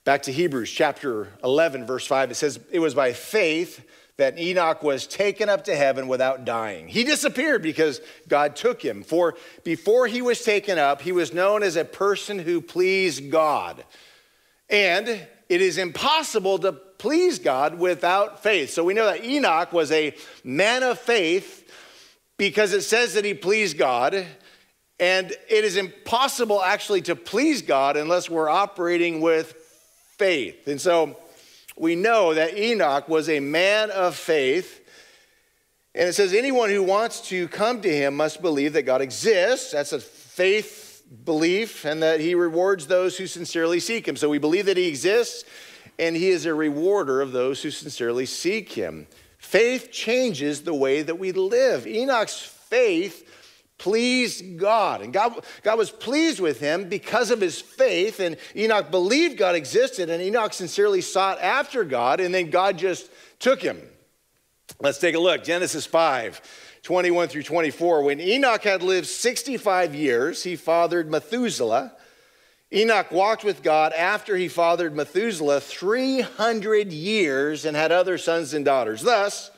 [0.03, 3.85] Back to Hebrews chapter 11, verse 5, it says, It was by faith
[4.21, 6.87] that Enoch was taken up to heaven without dying.
[6.87, 9.01] He disappeared because God took him.
[9.01, 13.83] For before he was taken up, he was known as a person who pleased God.
[14.69, 18.69] And it is impossible to please God without faith.
[18.69, 21.67] So we know that Enoch was a man of faith
[22.37, 24.23] because it says that he pleased God.
[24.99, 29.51] And it is impossible actually to please God unless we're operating with
[30.19, 30.67] faith.
[30.67, 31.17] And so
[31.77, 34.79] we know that Enoch was a man of faith.
[35.93, 39.71] And it says, anyone who wants to come to him must believe that God exists.
[39.71, 44.15] That's a faith belief, and that he rewards those who sincerely seek him.
[44.15, 45.43] So we believe that he exists,
[45.99, 49.07] and he is a rewarder of those who sincerely seek him.
[49.37, 51.85] Faith changes the way that we live.
[51.85, 53.27] Enoch's faith
[53.81, 55.01] pleased God.
[55.01, 58.19] And God, God was pleased with him because of his faith.
[58.19, 63.09] And Enoch believed God existed, and Enoch sincerely sought after God, and then God just
[63.39, 63.81] took him.
[64.79, 65.43] Let's take a look.
[65.43, 66.41] Genesis 5,
[66.83, 68.03] 21 through 24.
[68.03, 71.93] When Enoch had lived 65 years, he fathered Methuselah.
[72.73, 78.63] Enoch walked with God after he fathered Methuselah 300 years and had other sons and
[78.63, 79.01] daughters.
[79.01, 79.50] Thus,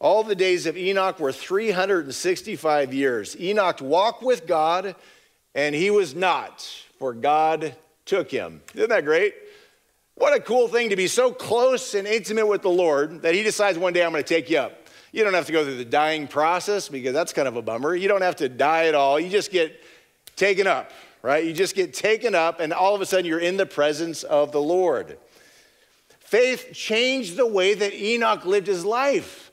[0.00, 3.38] all the days of Enoch were 365 years.
[3.40, 4.94] Enoch walked with God,
[5.54, 6.68] and he was not,
[6.98, 7.74] for God
[8.04, 8.62] took him.
[8.74, 9.34] Isn't that great?
[10.14, 13.42] What a cool thing to be so close and intimate with the Lord that he
[13.42, 14.72] decides one day, I'm going to take you up.
[15.12, 17.94] You don't have to go through the dying process because that's kind of a bummer.
[17.94, 19.18] You don't have to die at all.
[19.18, 19.80] You just get
[20.36, 20.92] taken up,
[21.22, 21.44] right?
[21.44, 24.52] You just get taken up, and all of a sudden you're in the presence of
[24.52, 25.18] the Lord.
[26.20, 29.47] Faith changed the way that Enoch lived his life.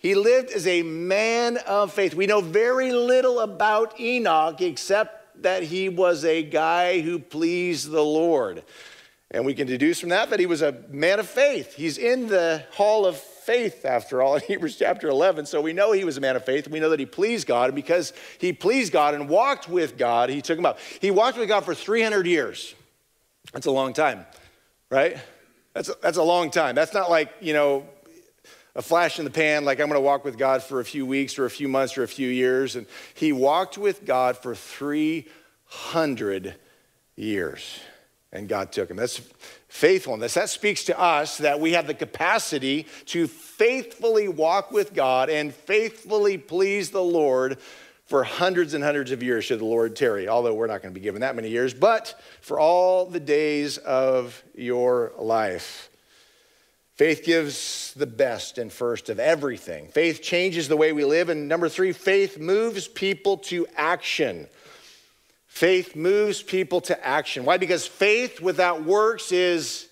[0.00, 2.14] He lived as a man of faith.
[2.14, 8.02] We know very little about Enoch except that he was a guy who pleased the
[8.02, 8.62] Lord.
[9.30, 11.74] And we can deduce from that that he was a man of faith.
[11.74, 15.44] He's in the hall of faith, after all, in Hebrews chapter 11.
[15.44, 16.66] So we know he was a man of faith.
[16.66, 17.66] We know that he pleased God.
[17.66, 20.78] And because he pleased God and walked with God, he took him up.
[21.00, 22.74] He walked with God for 300 years.
[23.52, 24.24] That's a long time,
[24.88, 25.18] right?
[25.74, 26.74] That's a, that's a long time.
[26.74, 27.86] That's not like, you know,
[28.74, 31.04] a flash in the pan, like I'm going to walk with God for a few
[31.04, 32.76] weeks or a few months or a few years.
[32.76, 36.54] And he walked with God for 300
[37.16, 37.80] years,
[38.32, 38.96] and God took him.
[38.96, 39.20] That's
[39.68, 40.34] faithfulness.
[40.34, 45.52] That speaks to us that we have the capacity to faithfully walk with God and
[45.52, 47.58] faithfully please the Lord
[48.06, 50.98] for hundreds and hundreds of years, should the Lord tarry, although we're not going to
[50.98, 55.89] be given that many years, but for all the days of your life.
[57.00, 59.88] Faith gives the best and first of everything.
[59.88, 61.30] Faith changes the way we live.
[61.30, 64.46] And number three, faith moves people to action.
[65.46, 67.46] Faith moves people to action.
[67.46, 67.56] Why?
[67.56, 69.88] Because faith without works is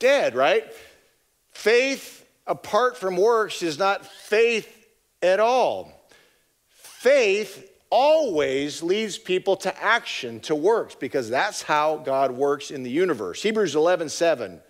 [0.00, 0.64] dead, right?
[1.52, 4.68] Faith apart from works is not faith
[5.22, 5.92] at all.
[6.70, 12.90] Faith always leads people to action, to works, because that's how God works in the
[12.90, 13.44] universe.
[13.44, 14.60] Hebrews 11 7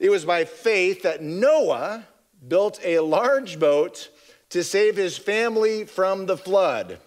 [0.00, 2.06] it was by faith that Noah
[2.48, 4.08] built a large boat
[4.48, 6.98] to save his family from the flood.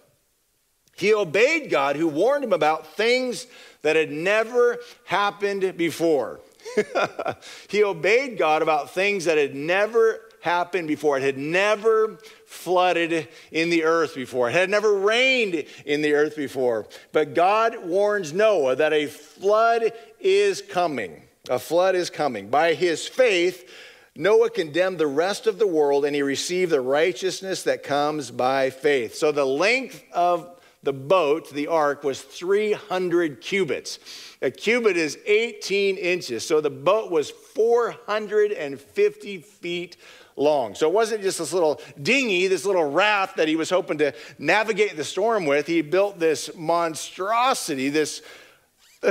[0.96, 3.48] He obeyed God, who warned him about things
[3.82, 6.40] that had never happened before.
[7.68, 11.18] he obeyed God about things that had never happened before.
[11.18, 14.50] It had never flooded in the earth before.
[14.50, 16.86] It had never rained in the earth before.
[17.12, 21.23] But God warns Noah that a flood is coming.
[21.50, 22.48] A flood is coming.
[22.48, 23.70] By his faith,
[24.16, 28.70] Noah condemned the rest of the world and he received the righteousness that comes by
[28.70, 29.14] faith.
[29.14, 30.48] So the length of
[30.82, 33.98] the boat, the ark, was 300 cubits.
[34.40, 36.46] A cubit is 18 inches.
[36.46, 39.96] So the boat was 450 feet
[40.36, 40.74] long.
[40.74, 44.14] So it wasn't just this little dinghy, this little raft that he was hoping to
[44.38, 45.66] navigate the storm with.
[45.66, 48.22] He built this monstrosity, this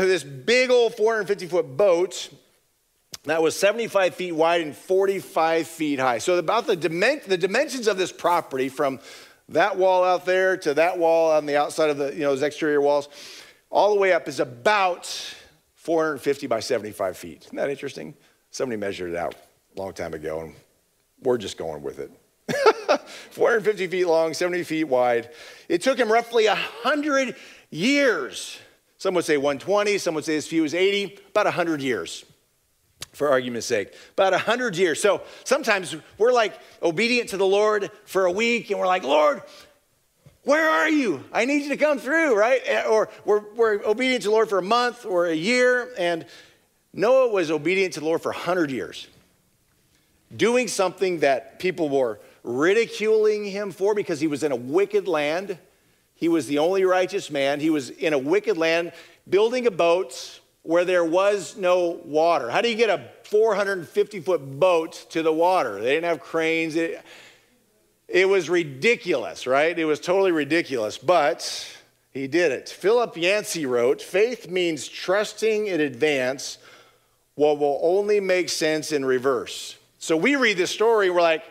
[0.01, 2.29] this big old 450 foot boat
[3.25, 6.17] that was 75 feet wide and 45 feet high.
[6.17, 8.99] So, about the, dimen- the dimensions of this property from
[9.49, 12.41] that wall out there to that wall on the outside of the, you know, those
[12.41, 13.07] exterior walls,
[13.69, 15.05] all the way up is about
[15.75, 17.45] 450 by 75 feet.
[17.45, 18.13] Isn't that interesting?
[18.51, 19.35] Somebody measured it out
[19.75, 20.55] a long time ago, and
[21.21, 22.11] we're just going with it.
[23.31, 25.29] 450 feet long, 70 feet wide.
[25.69, 27.35] It took him roughly 100
[27.71, 28.59] years
[29.03, 32.23] some would say 120, some would say as few as 80, about 100 years,
[33.11, 33.93] for argument's sake.
[34.13, 35.01] About 100 years.
[35.01, 39.41] So sometimes we're like obedient to the Lord for a week, and we're like, Lord,
[40.43, 41.21] where are you?
[41.33, 42.61] I need you to come through, right?
[42.63, 46.25] Eh, or we're, we're obedient to the Lord for a month or a year, and
[46.93, 49.09] Noah was obedient to the Lord for 100 years,
[50.33, 55.57] doing something that people were ridiculing him for because he was in a wicked land.
[56.15, 57.59] He was the only righteous man.
[57.59, 58.93] He was in a wicked land
[59.29, 62.49] building a boat where there was no water.
[62.49, 65.79] How do you get a 450 foot boat to the water?
[65.81, 66.75] They didn't have cranes.
[66.75, 67.03] It,
[68.07, 69.77] it was ridiculous, right?
[69.77, 71.67] It was totally ridiculous, but
[72.11, 72.69] he did it.
[72.69, 76.59] Philip Yancey wrote Faith means trusting in advance
[77.35, 79.75] what will only make sense in reverse.
[79.99, 81.43] So we read this story, we're like,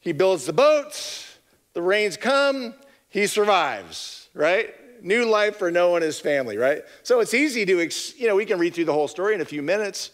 [0.00, 1.38] he builds the boats,
[1.72, 2.74] the rains come,
[3.08, 4.74] he survives, right?
[5.02, 6.82] New life for Noah and his family, right?
[7.02, 9.46] So it's easy to, you know, we can read through the whole story in a
[9.46, 10.10] few minutes.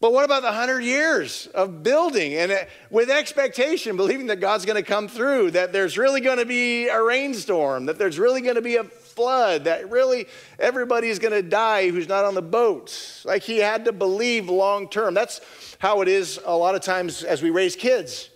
[0.00, 4.64] But what about the hundred years of building and uh, with expectation, believing that God's
[4.64, 8.40] going to come through, that there's really going to be a rainstorm, that there's really
[8.40, 10.26] going to be a flood, that really
[10.58, 13.20] everybody's going to die who's not on the boat?
[13.26, 15.12] Like he had to believe long term.
[15.12, 15.42] That's
[15.78, 18.30] how it is a lot of times as we raise kids.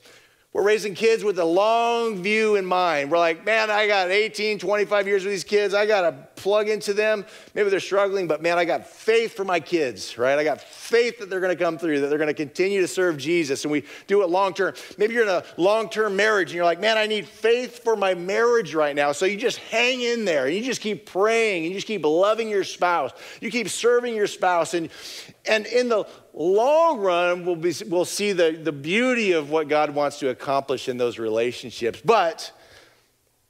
[0.55, 3.11] We're raising kids with a long view in mind.
[3.11, 5.75] We're like, man, I got 18, 25 years with these kids.
[5.75, 7.25] I got to plug into them.
[7.55, 10.39] Maybe they're struggling, but man, I got faith for my kids, right?
[10.39, 12.87] I got faith that they're going to come through, that they're going to continue to
[12.87, 13.65] serve Jesus.
[13.65, 14.75] And we do it long term.
[14.99, 17.97] Maybe you're in a long term marriage and you're like, man, I need faith for
[17.97, 19.13] my marriage right now.
[19.13, 22.05] So you just hang in there and you just keep praying and you just keep
[22.05, 23.13] loving your spouse.
[23.41, 24.75] You keep serving your spouse.
[24.75, 24.91] And,
[25.47, 29.95] and in the long run, we'll, be, we'll see the, the beauty of what God
[29.95, 32.03] wants to accomplish in those relationships.
[32.05, 32.53] But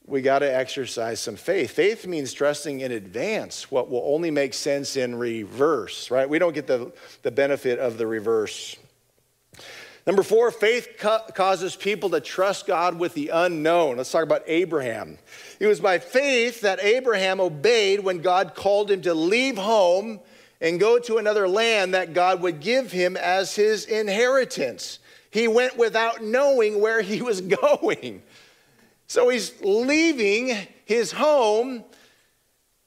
[0.06, 1.70] we got to exercise some faith.
[1.70, 6.28] Faith means trusting in advance what will only make sense in reverse, right?
[6.28, 6.92] We don't get the,
[7.22, 8.76] the benefit of the reverse.
[10.06, 13.96] Number four, faith ca- causes people to trust God with the unknown.
[13.96, 15.16] Let's talk about Abraham.
[15.58, 20.20] It was by faith that Abraham obeyed when God called him to leave home
[20.60, 24.98] and go to another land that God would give him as his inheritance.
[25.30, 28.22] He went without knowing where he was going.
[29.06, 31.84] So he's leaving his home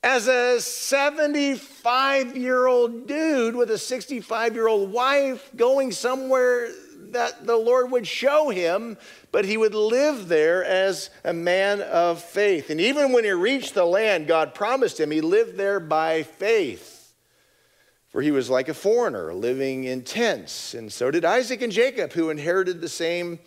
[0.04, 6.70] as a 75 year old dude with a 65 year old wife going somewhere
[7.12, 8.98] that the Lord would show him,
[9.32, 12.70] but he would live there as a man of faith.
[12.70, 17.14] And even when he reached the land God promised him, he lived there by faith.
[18.10, 20.74] For he was like a foreigner living in tents.
[20.74, 23.40] And so did Isaac and Jacob, who inherited the same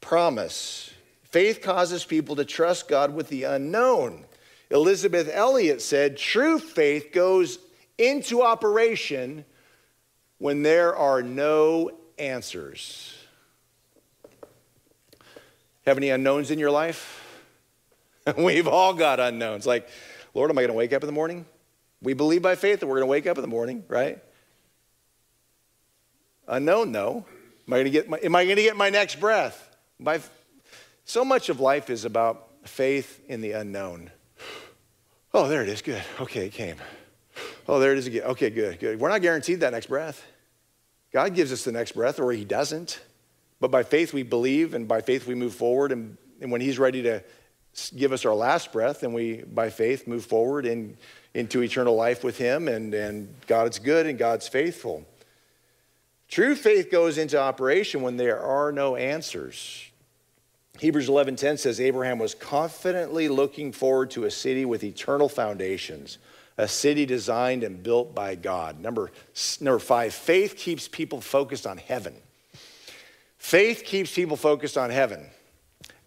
[0.00, 0.89] promise.
[1.30, 4.24] Faith causes people to trust God with the unknown.
[4.70, 7.58] Elisabeth Elliot said, True faith goes
[7.98, 9.44] into operation
[10.38, 13.16] when there are no answers.
[15.86, 17.26] Have any unknowns in your life?
[18.36, 19.66] We've all got unknowns.
[19.66, 19.88] Like,
[20.34, 21.46] Lord, am I going to wake up in the morning?
[22.02, 24.18] We believe by faith that we're going to wake up in the morning, right?
[26.48, 27.24] Unknown, no.
[27.68, 29.68] Am I going to get my, am I going to get my next breath?
[29.98, 30.20] By
[31.10, 34.12] so much of life is about faith in the unknown.
[35.34, 35.82] Oh, there it is.
[35.82, 36.02] Good.
[36.20, 36.76] Okay, it came.
[37.68, 38.22] Oh, there it is again.
[38.22, 39.00] Okay, good, good.
[39.00, 40.24] We're not guaranteed that next breath.
[41.12, 43.00] God gives us the next breath, or He doesn't.
[43.58, 45.90] But by faith we believe, and by faith we move forward.
[45.90, 47.24] And, and when He's ready to
[47.96, 50.96] give us our last breath, then we, by faith, move forward in,
[51.34, 52.68] into eternal life with Him.
[52.68, 55.04] And, and God's good and God's faithful.
[56.28, 59.89] True faith goes into operation when there are no answers.
[60.80, 66.16] Hebrews 11:10 says Abraham was confidently looking forward to a city with eternal foundations,
[66.56, 68.80] a city designed and built by God.
[68.80, 69.12] Number,
[69.60, 72.14] number five, faith keeps people focused on heaven.
[73.36, 75.26] Faith keeps people focused on heaven.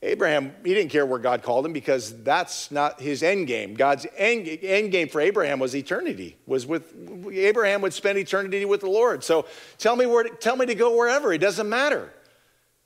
[0.02, 3.76] Abraham, he didn't care where God called him because that's not his end game.
[3.76, 6.92] God's end, end game for Abraham was eternity, was with
[7.32, 9.24] Abraham would spend eternity with the Lord.
[9.24, 9.46] So
[9.78, 12.12] tell me where tell me to go wherever, it doesn't matter.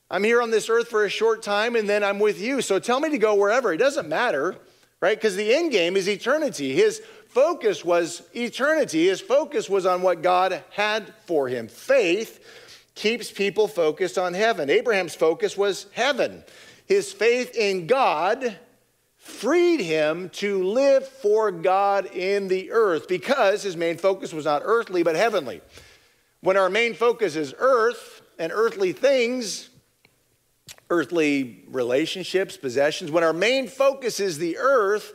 [0.10, 2.62] I'm here on this earth for a short time and then I'm with you.
[2.62, 3.74] So tell me to go wherever.
[3.74, 4.56] It doesn't matter,
[5.02, 5.18] right?
[5.18, 6.74] Because the end game is eternity.
[6.74, 11.68] His focus was eternity, his focus was on what God had for him.
[11.68, 12.44] Faith
[12.96, 14.70] keeps people focused on heaven.
[14.70, 16.44] Abraham's focus was heaven.
[16.88, 18.58] His faith in God
[19.18, 24.62] freed him to live for God in the earth because his main focus was not
[24.64, 25.62] earthly but heavenly.
[26.40, 29.70] When our main focus is earth and earthly things,
[30.90, 35.14] earthly relationships, possessions, when our main focus is the earth,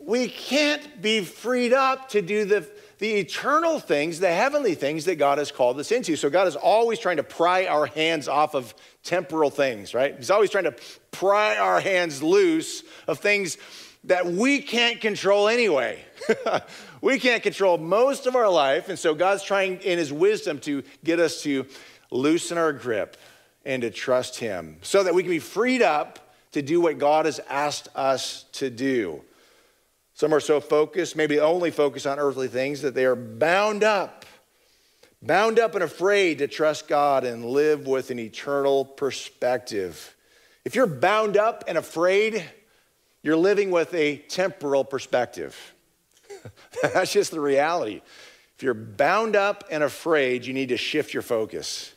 [0.00, 2.68] we can't be freed up to do the,
[2.98, 6.16] the eternal things, the heavenly things that God has called us into.
[6.16, 10.14] So God is always trying to pry our hands off of temporal things, right?
[10.16, 10.74] He's always trying to
[11.10, 13.56] pry our hands loose of things
[14.04, 16.04] that we can't control anyway.
[17.00, 18.88] we can't control most of our life.
[18.88, 21.66] And so God's trying in his wisdom to get us to
[22.10, 23.16] loosen our grip
[23.66, 27.26] and to trust him so that we can be freed up to do what God
[27.26, 29.22] has asked us to do.
[30.14, 34.24] Some are so focused, maybe only focused on earthly things, that they are bound up,
[35.20, 40.16] bound up and afraid to trust God and live with an eternal perspective.
[40.64, 42.42] If you're bound up and afraid,
[43.22, 45.74] you're living with a temporal perspective.
[46.82, 48.00] That's just the reality.
[48.56, 51.92] If you're bound up and afraid, you need to shift your focus.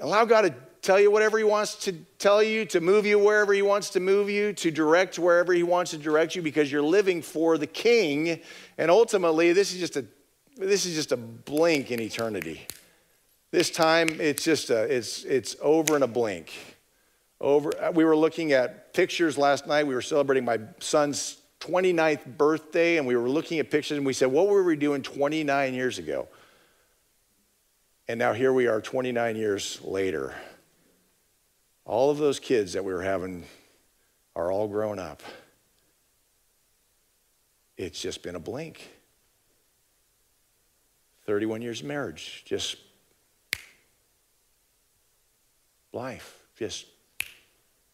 [0.00, 3.52] Allow God to tell you whatever He wants to tell you, to move you wherever
[3.52, 6.82] He wants to move you, to direct wherever He wants to direct you, because you're
[6.82, 8.40] living for the King.
[8.78, 10.04] And ultimately, this is just a
[10.56, 12.66] this is just a blink in eternity.
[13.50, 16.52] This time, it's just a, it's it's over in a blink.
[17.40, 17.72] Over.
[17.92, 19.86] We were looking at pictures last night.
[19.86, 24.12] We were celebrating my son's 29th birthday, and we were looking at pictures, and we
[24.12, 26.28] said, "What were we doing 29 years ago?"
[28.06, 30.34] And now here we are 29 years later.
[31.86, 33.44] All of those kids that we were having
[34.36, 35.22] are all grown up.
[37.76, 38.90] It's just been a blink.
[41.26, 42.76] 31 years of marriage, just
[45.92, 46.42] life.
[46.56, 46.86] Just,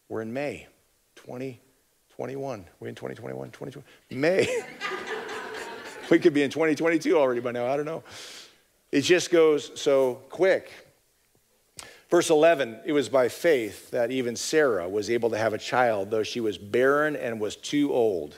[0.09, 0.67] we're in May
[1.15, 2.65] 2021.
[2.79, 3.85] We're in 2021, 2020.
[4.19, 4.63] May.
[6.11, 7.67] we could be in 2022 already by now.
[7.67, 8.03] I don't know.
[8.91, 10.71] It just goes so quick.
[12.09, 16.11] Verse 11, it was by faith that even Sarah was able to have a child,
[16.11, 18.37] though she was barren and was too old.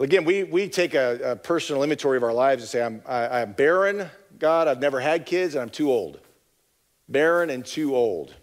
[0.00, 3.42] Again, we, we take a, a personal inventory of our lives and say, I'm, I,
[3.42, 6.18] I'm barren, God, I've never had kids, and I'm too old.
[7.06, 8.34] Barren and too old.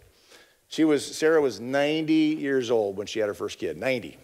[0.68, 4.18] She was, Sarah was 90 years old when she had her first kid, 90.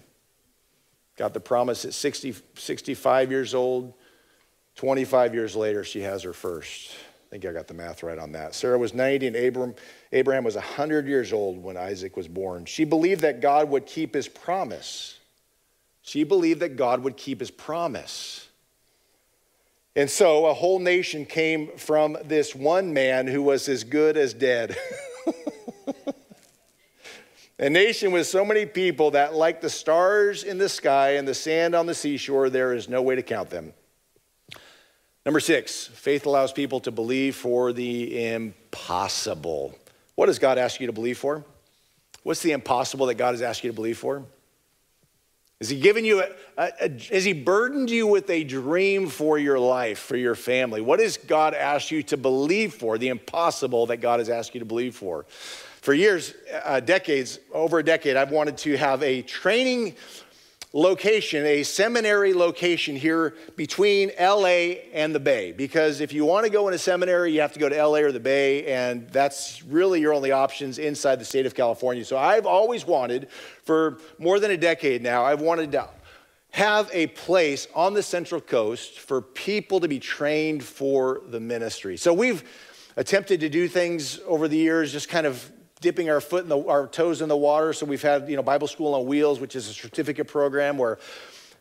[1.17, 3.95] Got the promise at 60, 65 years old.
[4.81, 6.93] 25 years later, she has her first.
[7.27, 8.55] I think I got the math right on that.
[8.55, 9.75] Sarah was 90 and Abraham,
[10.11, 12.65] Abraham was 100 years old when Isaac was born.
[12.65, 15.19] She believed that God would keep his promise.
[16.01, 18.49] She believed that God would keep his promise.
[19.95, 24.33] And so a whole nation came from this one man who was as good as
[24.33, 24.79] dead.
[27.59, 31.35] a nation with so many people that, like the stars in the sky and the
[31.35, 33.75] sand on the seashore, there is no way to count them.
[35.27, 39.77] Number six, faith allows people to believe for the impossible.
[40.15, 41.45] What does God ask you to believe for?
[42.23, 44.25] What's the impossible that God has asked you to believe for?
[45.61, 49.39] Is he given you a, a, a, has he burdened you with a dream for
[49.39, 50.81] your life, for your family?
[50.81, 52.97] What has God asked you to believe for?
[52.97, 55.27] The impossible that God has asked you to believe for.
[55.83, 56.33] For years,
[56.65, 59.97] uh, decades, over a decade, I've wanted to have a training
[60.73, 65.53] location, a seminary location here between LA and the Bay.
[65.53, 67.99] Because if you want to go in a seminary, you have to go to LA
[67.99, 72.05] or the Bay, and that's really your only options inside the state of California.
[72.05, 73.29] So I've always wanted,
[73.65, 75.89] for more than a decade now, I've wanted to
[76.53, 81.97] have a place on the Central Coast for people to be trained for the ministry.
[81.97, 82.45] So we've
[82.97, 85.51] attempted to do things over the years, just kind of
[85.81, 87.73] dipping our foot in the, our toes in the water.
[87.73, 90.99] So we've had, you know, Bible School on Wheels, which is a certificate program where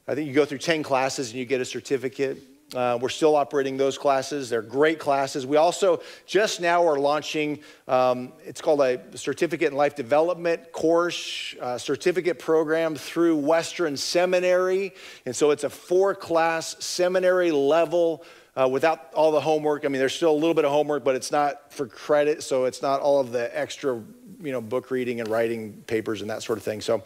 [0.08, 2.42] I think you go through 10 classes and you get a certificate.
[2.76, 4.50] Uh, we're still operating those classes.
[4.50, 5.48] They're great classes.
[5.48, 11.56] We also just now are launching, um, it's called a Certificate in Life Development course,
[11.60, 14.94] uh, certificate program through Western Seminary.
[15.26, 18.24] And so it's a four class seminary level
[18.56, 19.86] uh, without all the homework.
[19.86, 22.66] I mean, there's still a little bit of homework, but it's not for credit, so
[22.66, 24.02] it's not all of the extra,
[24.42, 26.82] you know, book reading and writing papers and that sort of thing.
[26.82, 27.04] So,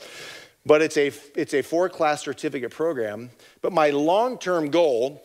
[0.66, 3.30] but it's a it's a four class certificate program.
[3.62, 5.22] But my long term goal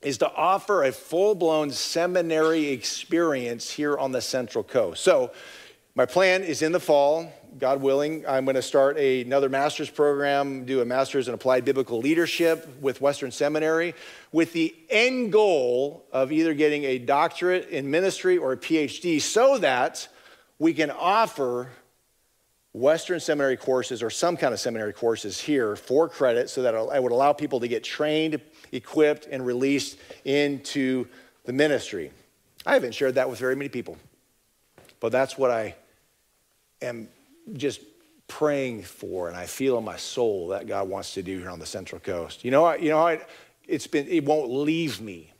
[0.00, 5.02] is to offer a full blown seminary experience here on the Central Coast.
[5.02, 5.32] So,
[5.98, 9.90] my plan is in the fall God willing, I'm going to start a, another master's
[9.90, 13.96] program, do a master's in applied biblical leadership with Western Seminary,
[14.30, 19.58] with the end goal of either getting a doctorate in ministry or a PhD so
[19.58, 20.06] that
[20.60, 21.70] we can offer
[22.72, 27.00] Western seminary courses or some kind of seminary courses here for credit so that I
[27.00, 28.40] would allow people to get trained,
[28.70, 31.08] equipped, and released into
[31.44, 32.12] the ministry.
[32.64, 33.96] I haven't shared that with very many people,
[35.00, 35.74] but that's what I
[36.82, 37.08] am
[37.54, 37.80] just
[38.28, 41.58] praying for and I feel in my soul that God wants to do here on
[41.58, 42.44] the Central Coast.
[42.44, 43.18] You know, you know,
[43.66, 45.32] it's been, it won't leave me.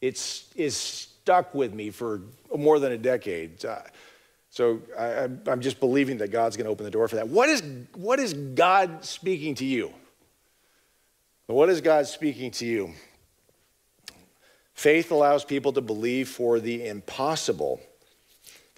[0.00, 2.22] It's, is stuck with me for
[2.56, 3.64] more than a decade.
[3.64, 3.80] Uh,
[4.50, 7.28] So I, am just believing that God's going to open the door for that.
[7.28, 7.62] What is,
[7.94, 9.92] what is God speaking to you?
[11.46, 12.92] What is God speaking to you?
[14.74, 17.80] Faith allows people to believe for the impossible.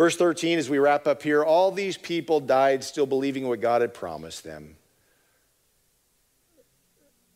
[0.01, 3.83] Verse 13, as we wrap up here, all these people died still believing what God
[3.83, 4.77] had promised them.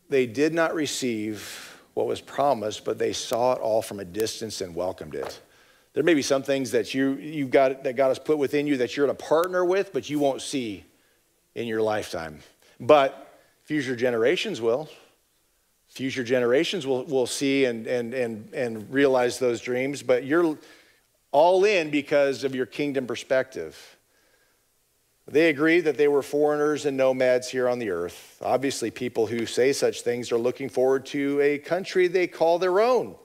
[0.09, 4.61] They did not receive what was promised, but they saw it all from a distance
[4.61, 5.39] and welcomed it.
[5.93, 8.77] There may be some things that you, you've got, that God has put within you
[8.77, 10.85] that you're to partner with, but you won't see
[11.53, 12.39] in your lifetime.
[12.79, 14.89] But future generations will.
[15.89, 20.57] Future generations will, will see and, and, and, and realize those dreams, but you're
[21.35, 23.97] all in because of your kingdom perspective.
[25.27, 28.37] They agreed that they were foreigners and nomads here on the earth.
[28.41, 32.79] Obviously, people who say such things are looking forward to a country they call their
[32.79, 33.15] own.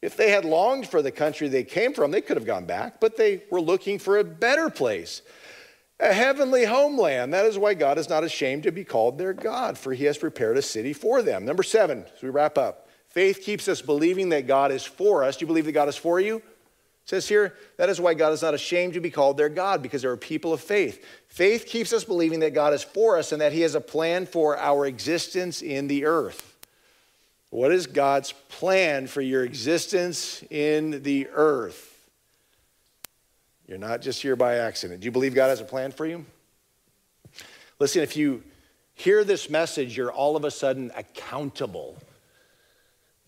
[0.00, 3.00] If they had longed for the country they came from, they could have gone back,
[3.00, 5.22] but they were looking for a better place,
[5.98, 7.34] a heavenly homeland.
[7.34, 10.16] That is why God is not ashamed to be called their God, for he has
[10.16, 11.44] prepared a city for them.
[11.44, 15.38] Number seven, as we wrap up, faith keeps us believing that God is for us.
[15.38, 16.40] Do you believe that God is for you?
[17.08, 20.02] Says here, that is why God is not ashamed to be called their God, because
[20.02, 21.02] they are people of faith.
[21.28, 24.26] Faith keeps us believing that God is for us and that He has a plan
[24.26, 26.54] for our existence in the earth.
[27.48, 31.98] What is God's plan for your existence in the earth?
[33.66, 35.00] You're not just here by accident.
[35.00, 36.26] Do you believe God has a plan for you?
[37.78, 38.42] Listen, if you
[38.92, 41.96] hear this message, you're all of a sudden accountable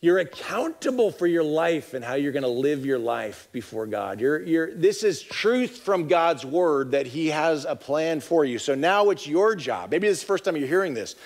[0.02, 4.18] you're accountable for your life and how you're going to live your life before God.
[4.20, 8.58] You're, you're, this is truth from God's word that He has a plan for you.
[8.58, 9.90] So now it's your job.
[9.90, 11.16] Maybe this is the first time you're hearing this.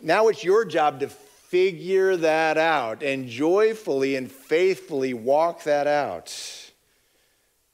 [0.00, 6.32] Now it's your job to figure that out and joyfully and faithfully walk that out.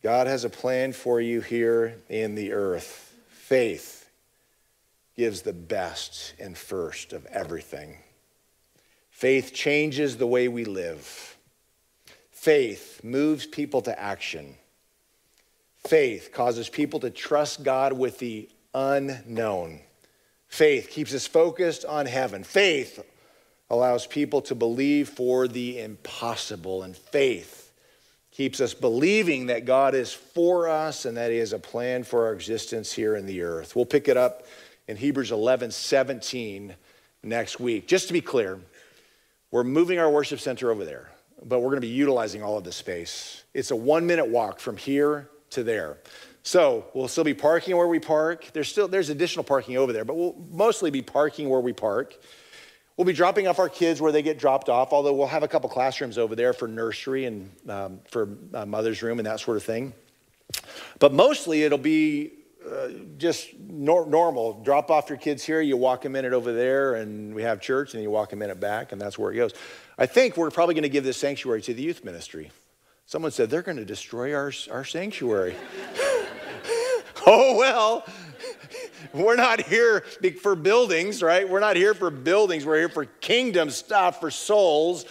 [0.03, 3.15] God has a plan for you here in the earth.
[3.29, 4.11] Faith
[5.15, 7.99] gives the best and first of everything.
[9.23, 11.37] Faith changes the way we live.
[12.33, 14.57] Faith moves people to action.
[15.87, 19.79] Faith causes people to trust God with the unknown.
[20.49, 22.43] Faith keeps us focused on heaven.
[22.43, 22.99] Faith
[23.71, 26.83] allows people to believe for the impossible.
[26.83, 27.71] And faith
[28.33, 32.27] keeps us believing that God is for us and that He has a plan for
[32.27, 33.77] our existence here in the earth.
[33.77, 34.49] We'll pick it up
[34.89, 36.75] in Hebrews 11 17
[37.23, 37.87] next week.
[37.87, 38.59] Just to be clear,
[39.53, 41.13] we're moving our worship center over there,
[41.45, 43.45] but we're going to be utilizing all of the space.
[43.55, 45.99] It's a one minute walk from here to there.
[46.43, 48.51] So we'll still be parking where we park.
[48.53, 52.19] There's still there's additional parking over there, but we'll mostly be parking where we park.
[52.97, 55.49] We'll be dropping off our kids where they get dropped off, although we'll have a
[55.49, 59.57] couple classrooms over there for nursery and um, for uh, mother's room and that sort
[59.57, 59.93] of thing.
[60.99, 62.33] But mostly it'll be
[63.19, 64.63] just nor- normal.
[64.63, 67.95] Drop off your kids here, you walk a minute over there, and we have church,
[67.95, 69.53] and you walk a minute back, and that's where it goes.
[69.99, 72.51] I think we're probably going to give this sanctuary to the youth ministry.
[73.07, 75.55] Someone said they're going to destroy our, our sanctuary.
[77.27, 78.05] oh, well,
[79.13, 80.01] we're not here
[80.41, 81.49] for buildings, right?
[81.49, 82.65] We're not here for buildings.
[82.65, 85.05] We're here for kingdom stuff, for souls.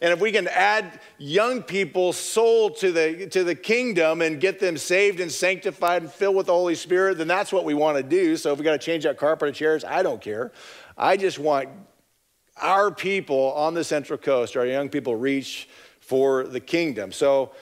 [0.00, 4.60] And if we can add young people's soul to the, to the kingdom and get
[4.60, 7.96] them saved and sanctified and filled with the Holy Spirit, then that's what we want
[7.96, 8.36] to do.
[8.36, 10.52] So if we got to change out carpet and chairs, I don't care.
[10.96, 11.68] I just want
[12.60, 15.68] our people on the Central Coast, our young people, reach
[16.00, 17.12] for the kingdom.
[17.12, 17.52] So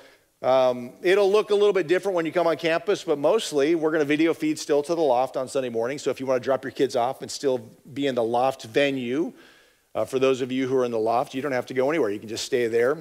[0.42, 3.90] um, it'll look a little bit different when you come on campus, but mostly we're
[3.90, 5.98] going to video feed still to the loft on Sunday morning.
[5.98, 7.58] So if you want to drop your kids off and still
[7.94, 9.32] be in the loft venue,
[9.94, 11.88] uh, for those of you who are in the loft, you don't have to go
[11.88, 12.10] anywhere.
[12.10, 12.98] You can just stay there.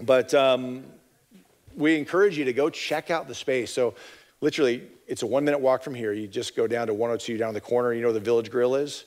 [0.00, 0.84] But um,
[1.76, 3.70] we encourage you to go check out the space.
[3.70, 3.94] So,
[4.40, 6.14] literally, it's a one minute walk from here.
[6.14, 7.92] You just go down to 102 down the corner.
[7.92, 9.04] You know where the Village Grill is?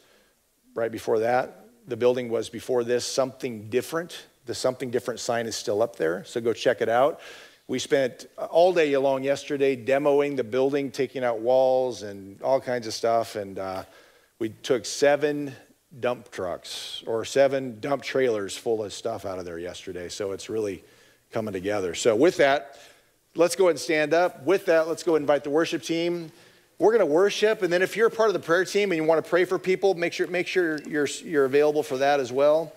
[0.75, 1.65] Right before that.
[1.87, 4.25] The building was before this something different.
[4.45, 6.23] The something different sign is still up there.
[6.25, 7.19] So, go check it out.
[7.67, 12.85] We spent all day long yesterday demoing the building, taking out walls and all kinds
[12.85, 13.35] of stuff.
[13.35, 13.83] And uh,
[14.39, 15.53] we took seven
[15.99, 20.09] dump trucks or seven dump trailers full of stuff out of there yesterday.
[20.09, 20.83] So it's really
[21.31, 21.95] coming together.
[21.95, 22.77] So, with that,
[23.35, 24.43] let's go ahead and stand up.
[24.43, 26.31] With that, let's go invite the worship team.
[26.77, 29.03] We're going to worship, and then if you're part of the prayer team and you
[29.03, 32.31] want to pray for people, make sure, make sure you're, you're available for that as
[32.31, 32.73] well.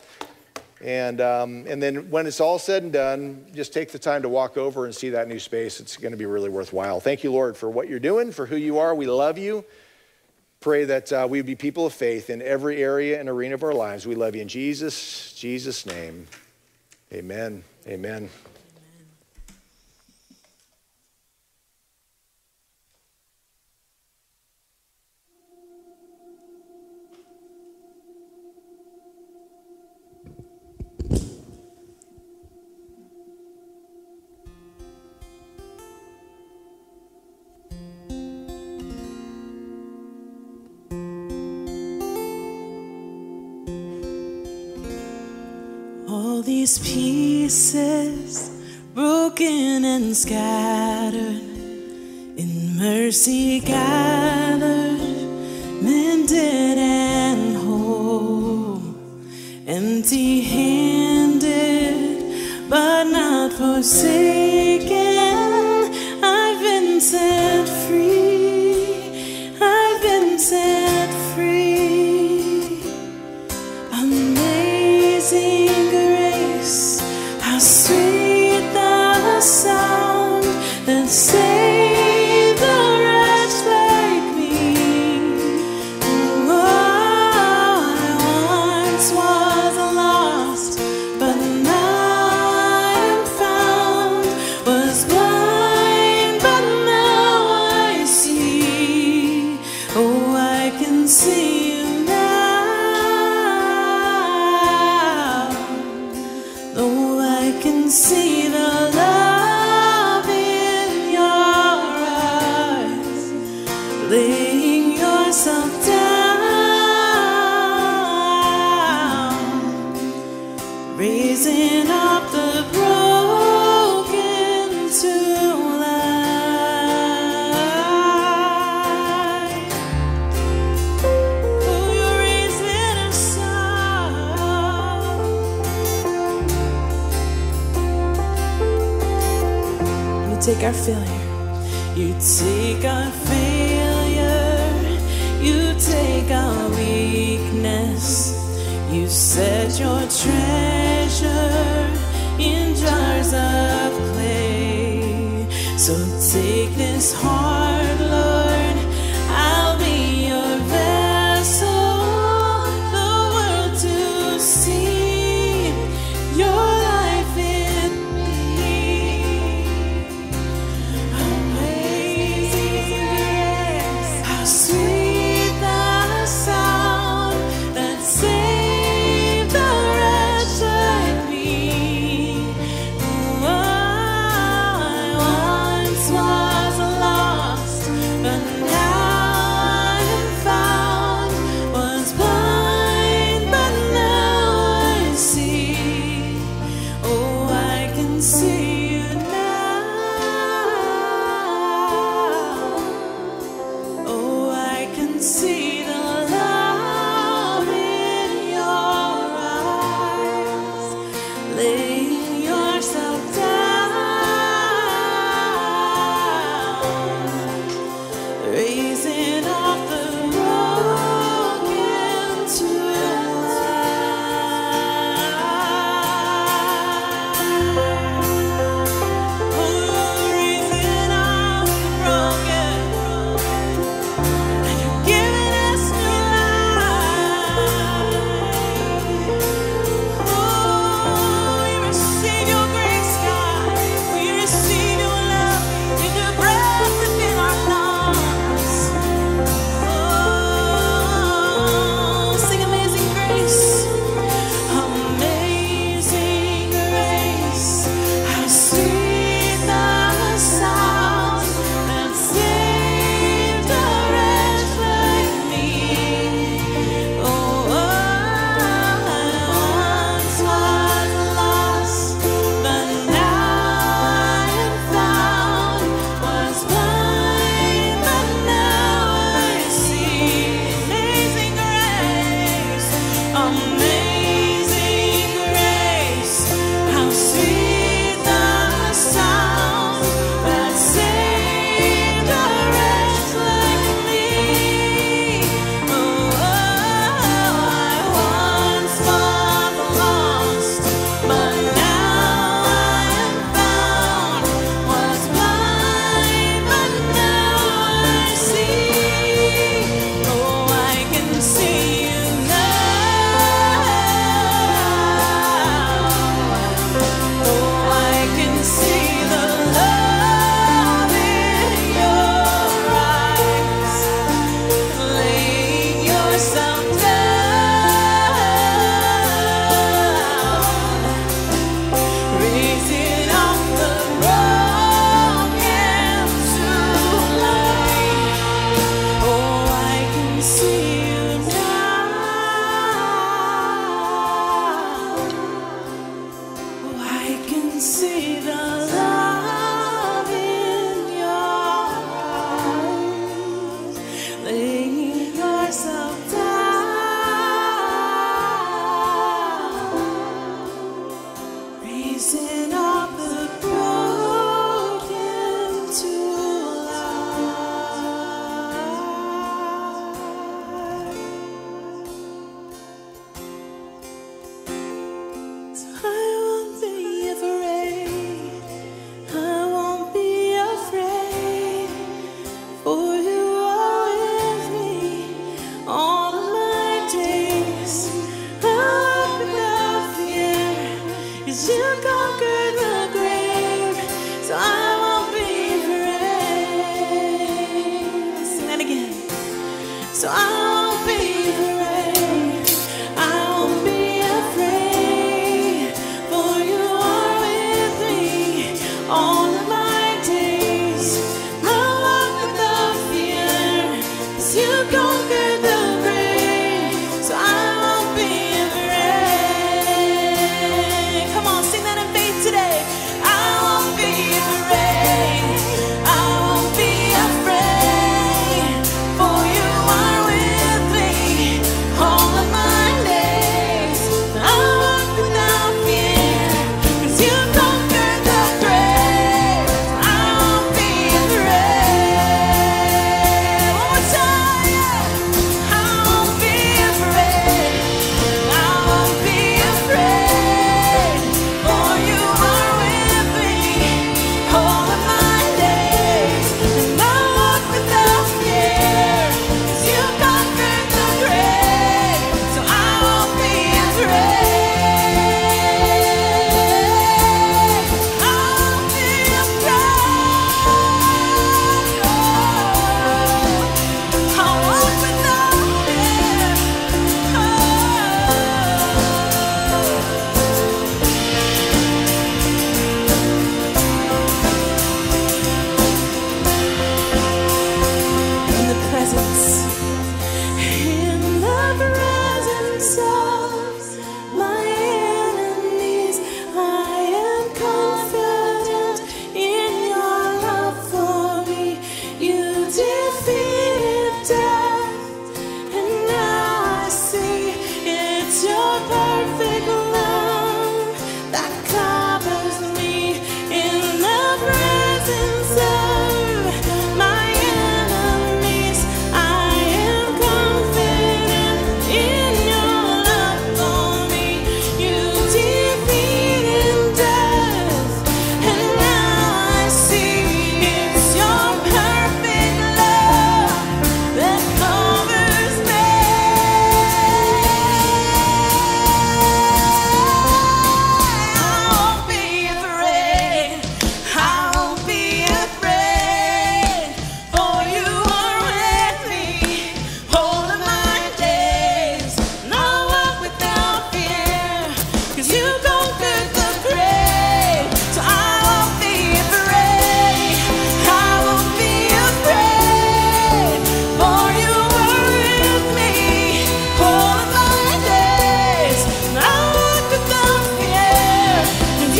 [0.85, 4.29] And, um, and then when it's all said and done, just take the time to
[4.29, 5.81] walk over and see that new space.
[5.81, 7.01] It's going to be really worthwhile.
[7.01, 8.95] Thank you, Lord, for what you're doing, for who you are.
[8.95, 9.65] We love you
[10.65, 13.63] pray that uh, we would be people of faith in every area and arena of
[13.63, 14.07] our lives.
[14.07, 16.27] We love you in Jesus, Jesus' name.
[17.13, 17.63] Amen.
[17.87, 18.31] Amen.
[46.65, 48.51] these pieces,
[48.95, 51.43] broken and scattered,
[52.39, 54.99] in mercy gathered,
[55.83, 58.81] mended and whole,
[59.67, 61.61] empty handed,
[62.71, 65.19] but not forsaken,
[66.25, 67.74] I've been set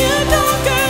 [0.05, 0.84] you don't care.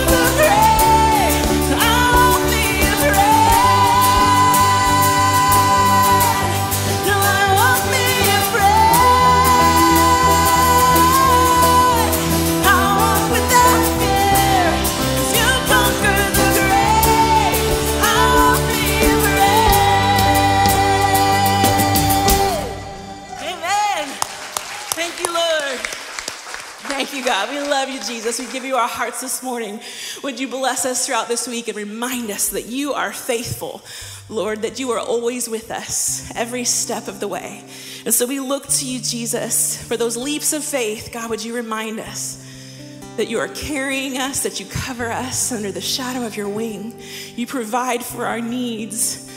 [28.07, 28.39] Jesus.
[28.39, 29.81] We give you our hearts this morning.
[30.23, 33.83] Would you bless us throughout this week and remind us that you are faithful,
[34.29, 37.65] Lord, that you are always with us every step of the way.
[38.05, 41.11] And so we look to you, Jesus, for those leaps of faith.
[41.13, 42.41] God, would you remind us?
[43.17, 47.01] that you are carrying us, that you cover us under the shadow of your wing.
[47.37, 49.31] You provide for our needs.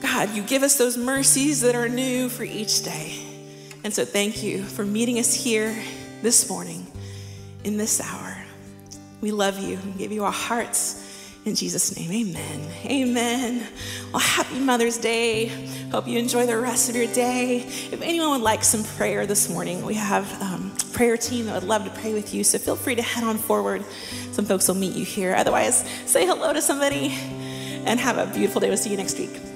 [0.00, 3.22] God, you give us those mercies that are new for each day.
[3.84, 5.80] And so thank you for meeting us here
[6.22, 6.89] this morning
[7.64, 8.36] in this hour.
[9.20, 11.06] We love you and give you our hearts.
[11.44, 12.70] In Jesus' name, amen.
[12.84, 13.66] Amen.
[14.12, 15.46] Well, happy Mother's Day.
[15.90, 17.60] Hope you enjoy the rest of your day.
[17.60, 21.68] If anyone would like some prayer this morning, we have um, prayer team that would
[21.68, 22.44] love to pray with you.
[22.44, 23.84] So feel free to head on forward.
[24.32, 25.34] Some folks will meet you here.
[25.34, 27.08] Otherwise, say hello to somebody
[27.86, 28.68] and have a beautiful day.
[28.68, 29.49] We'll see you next week.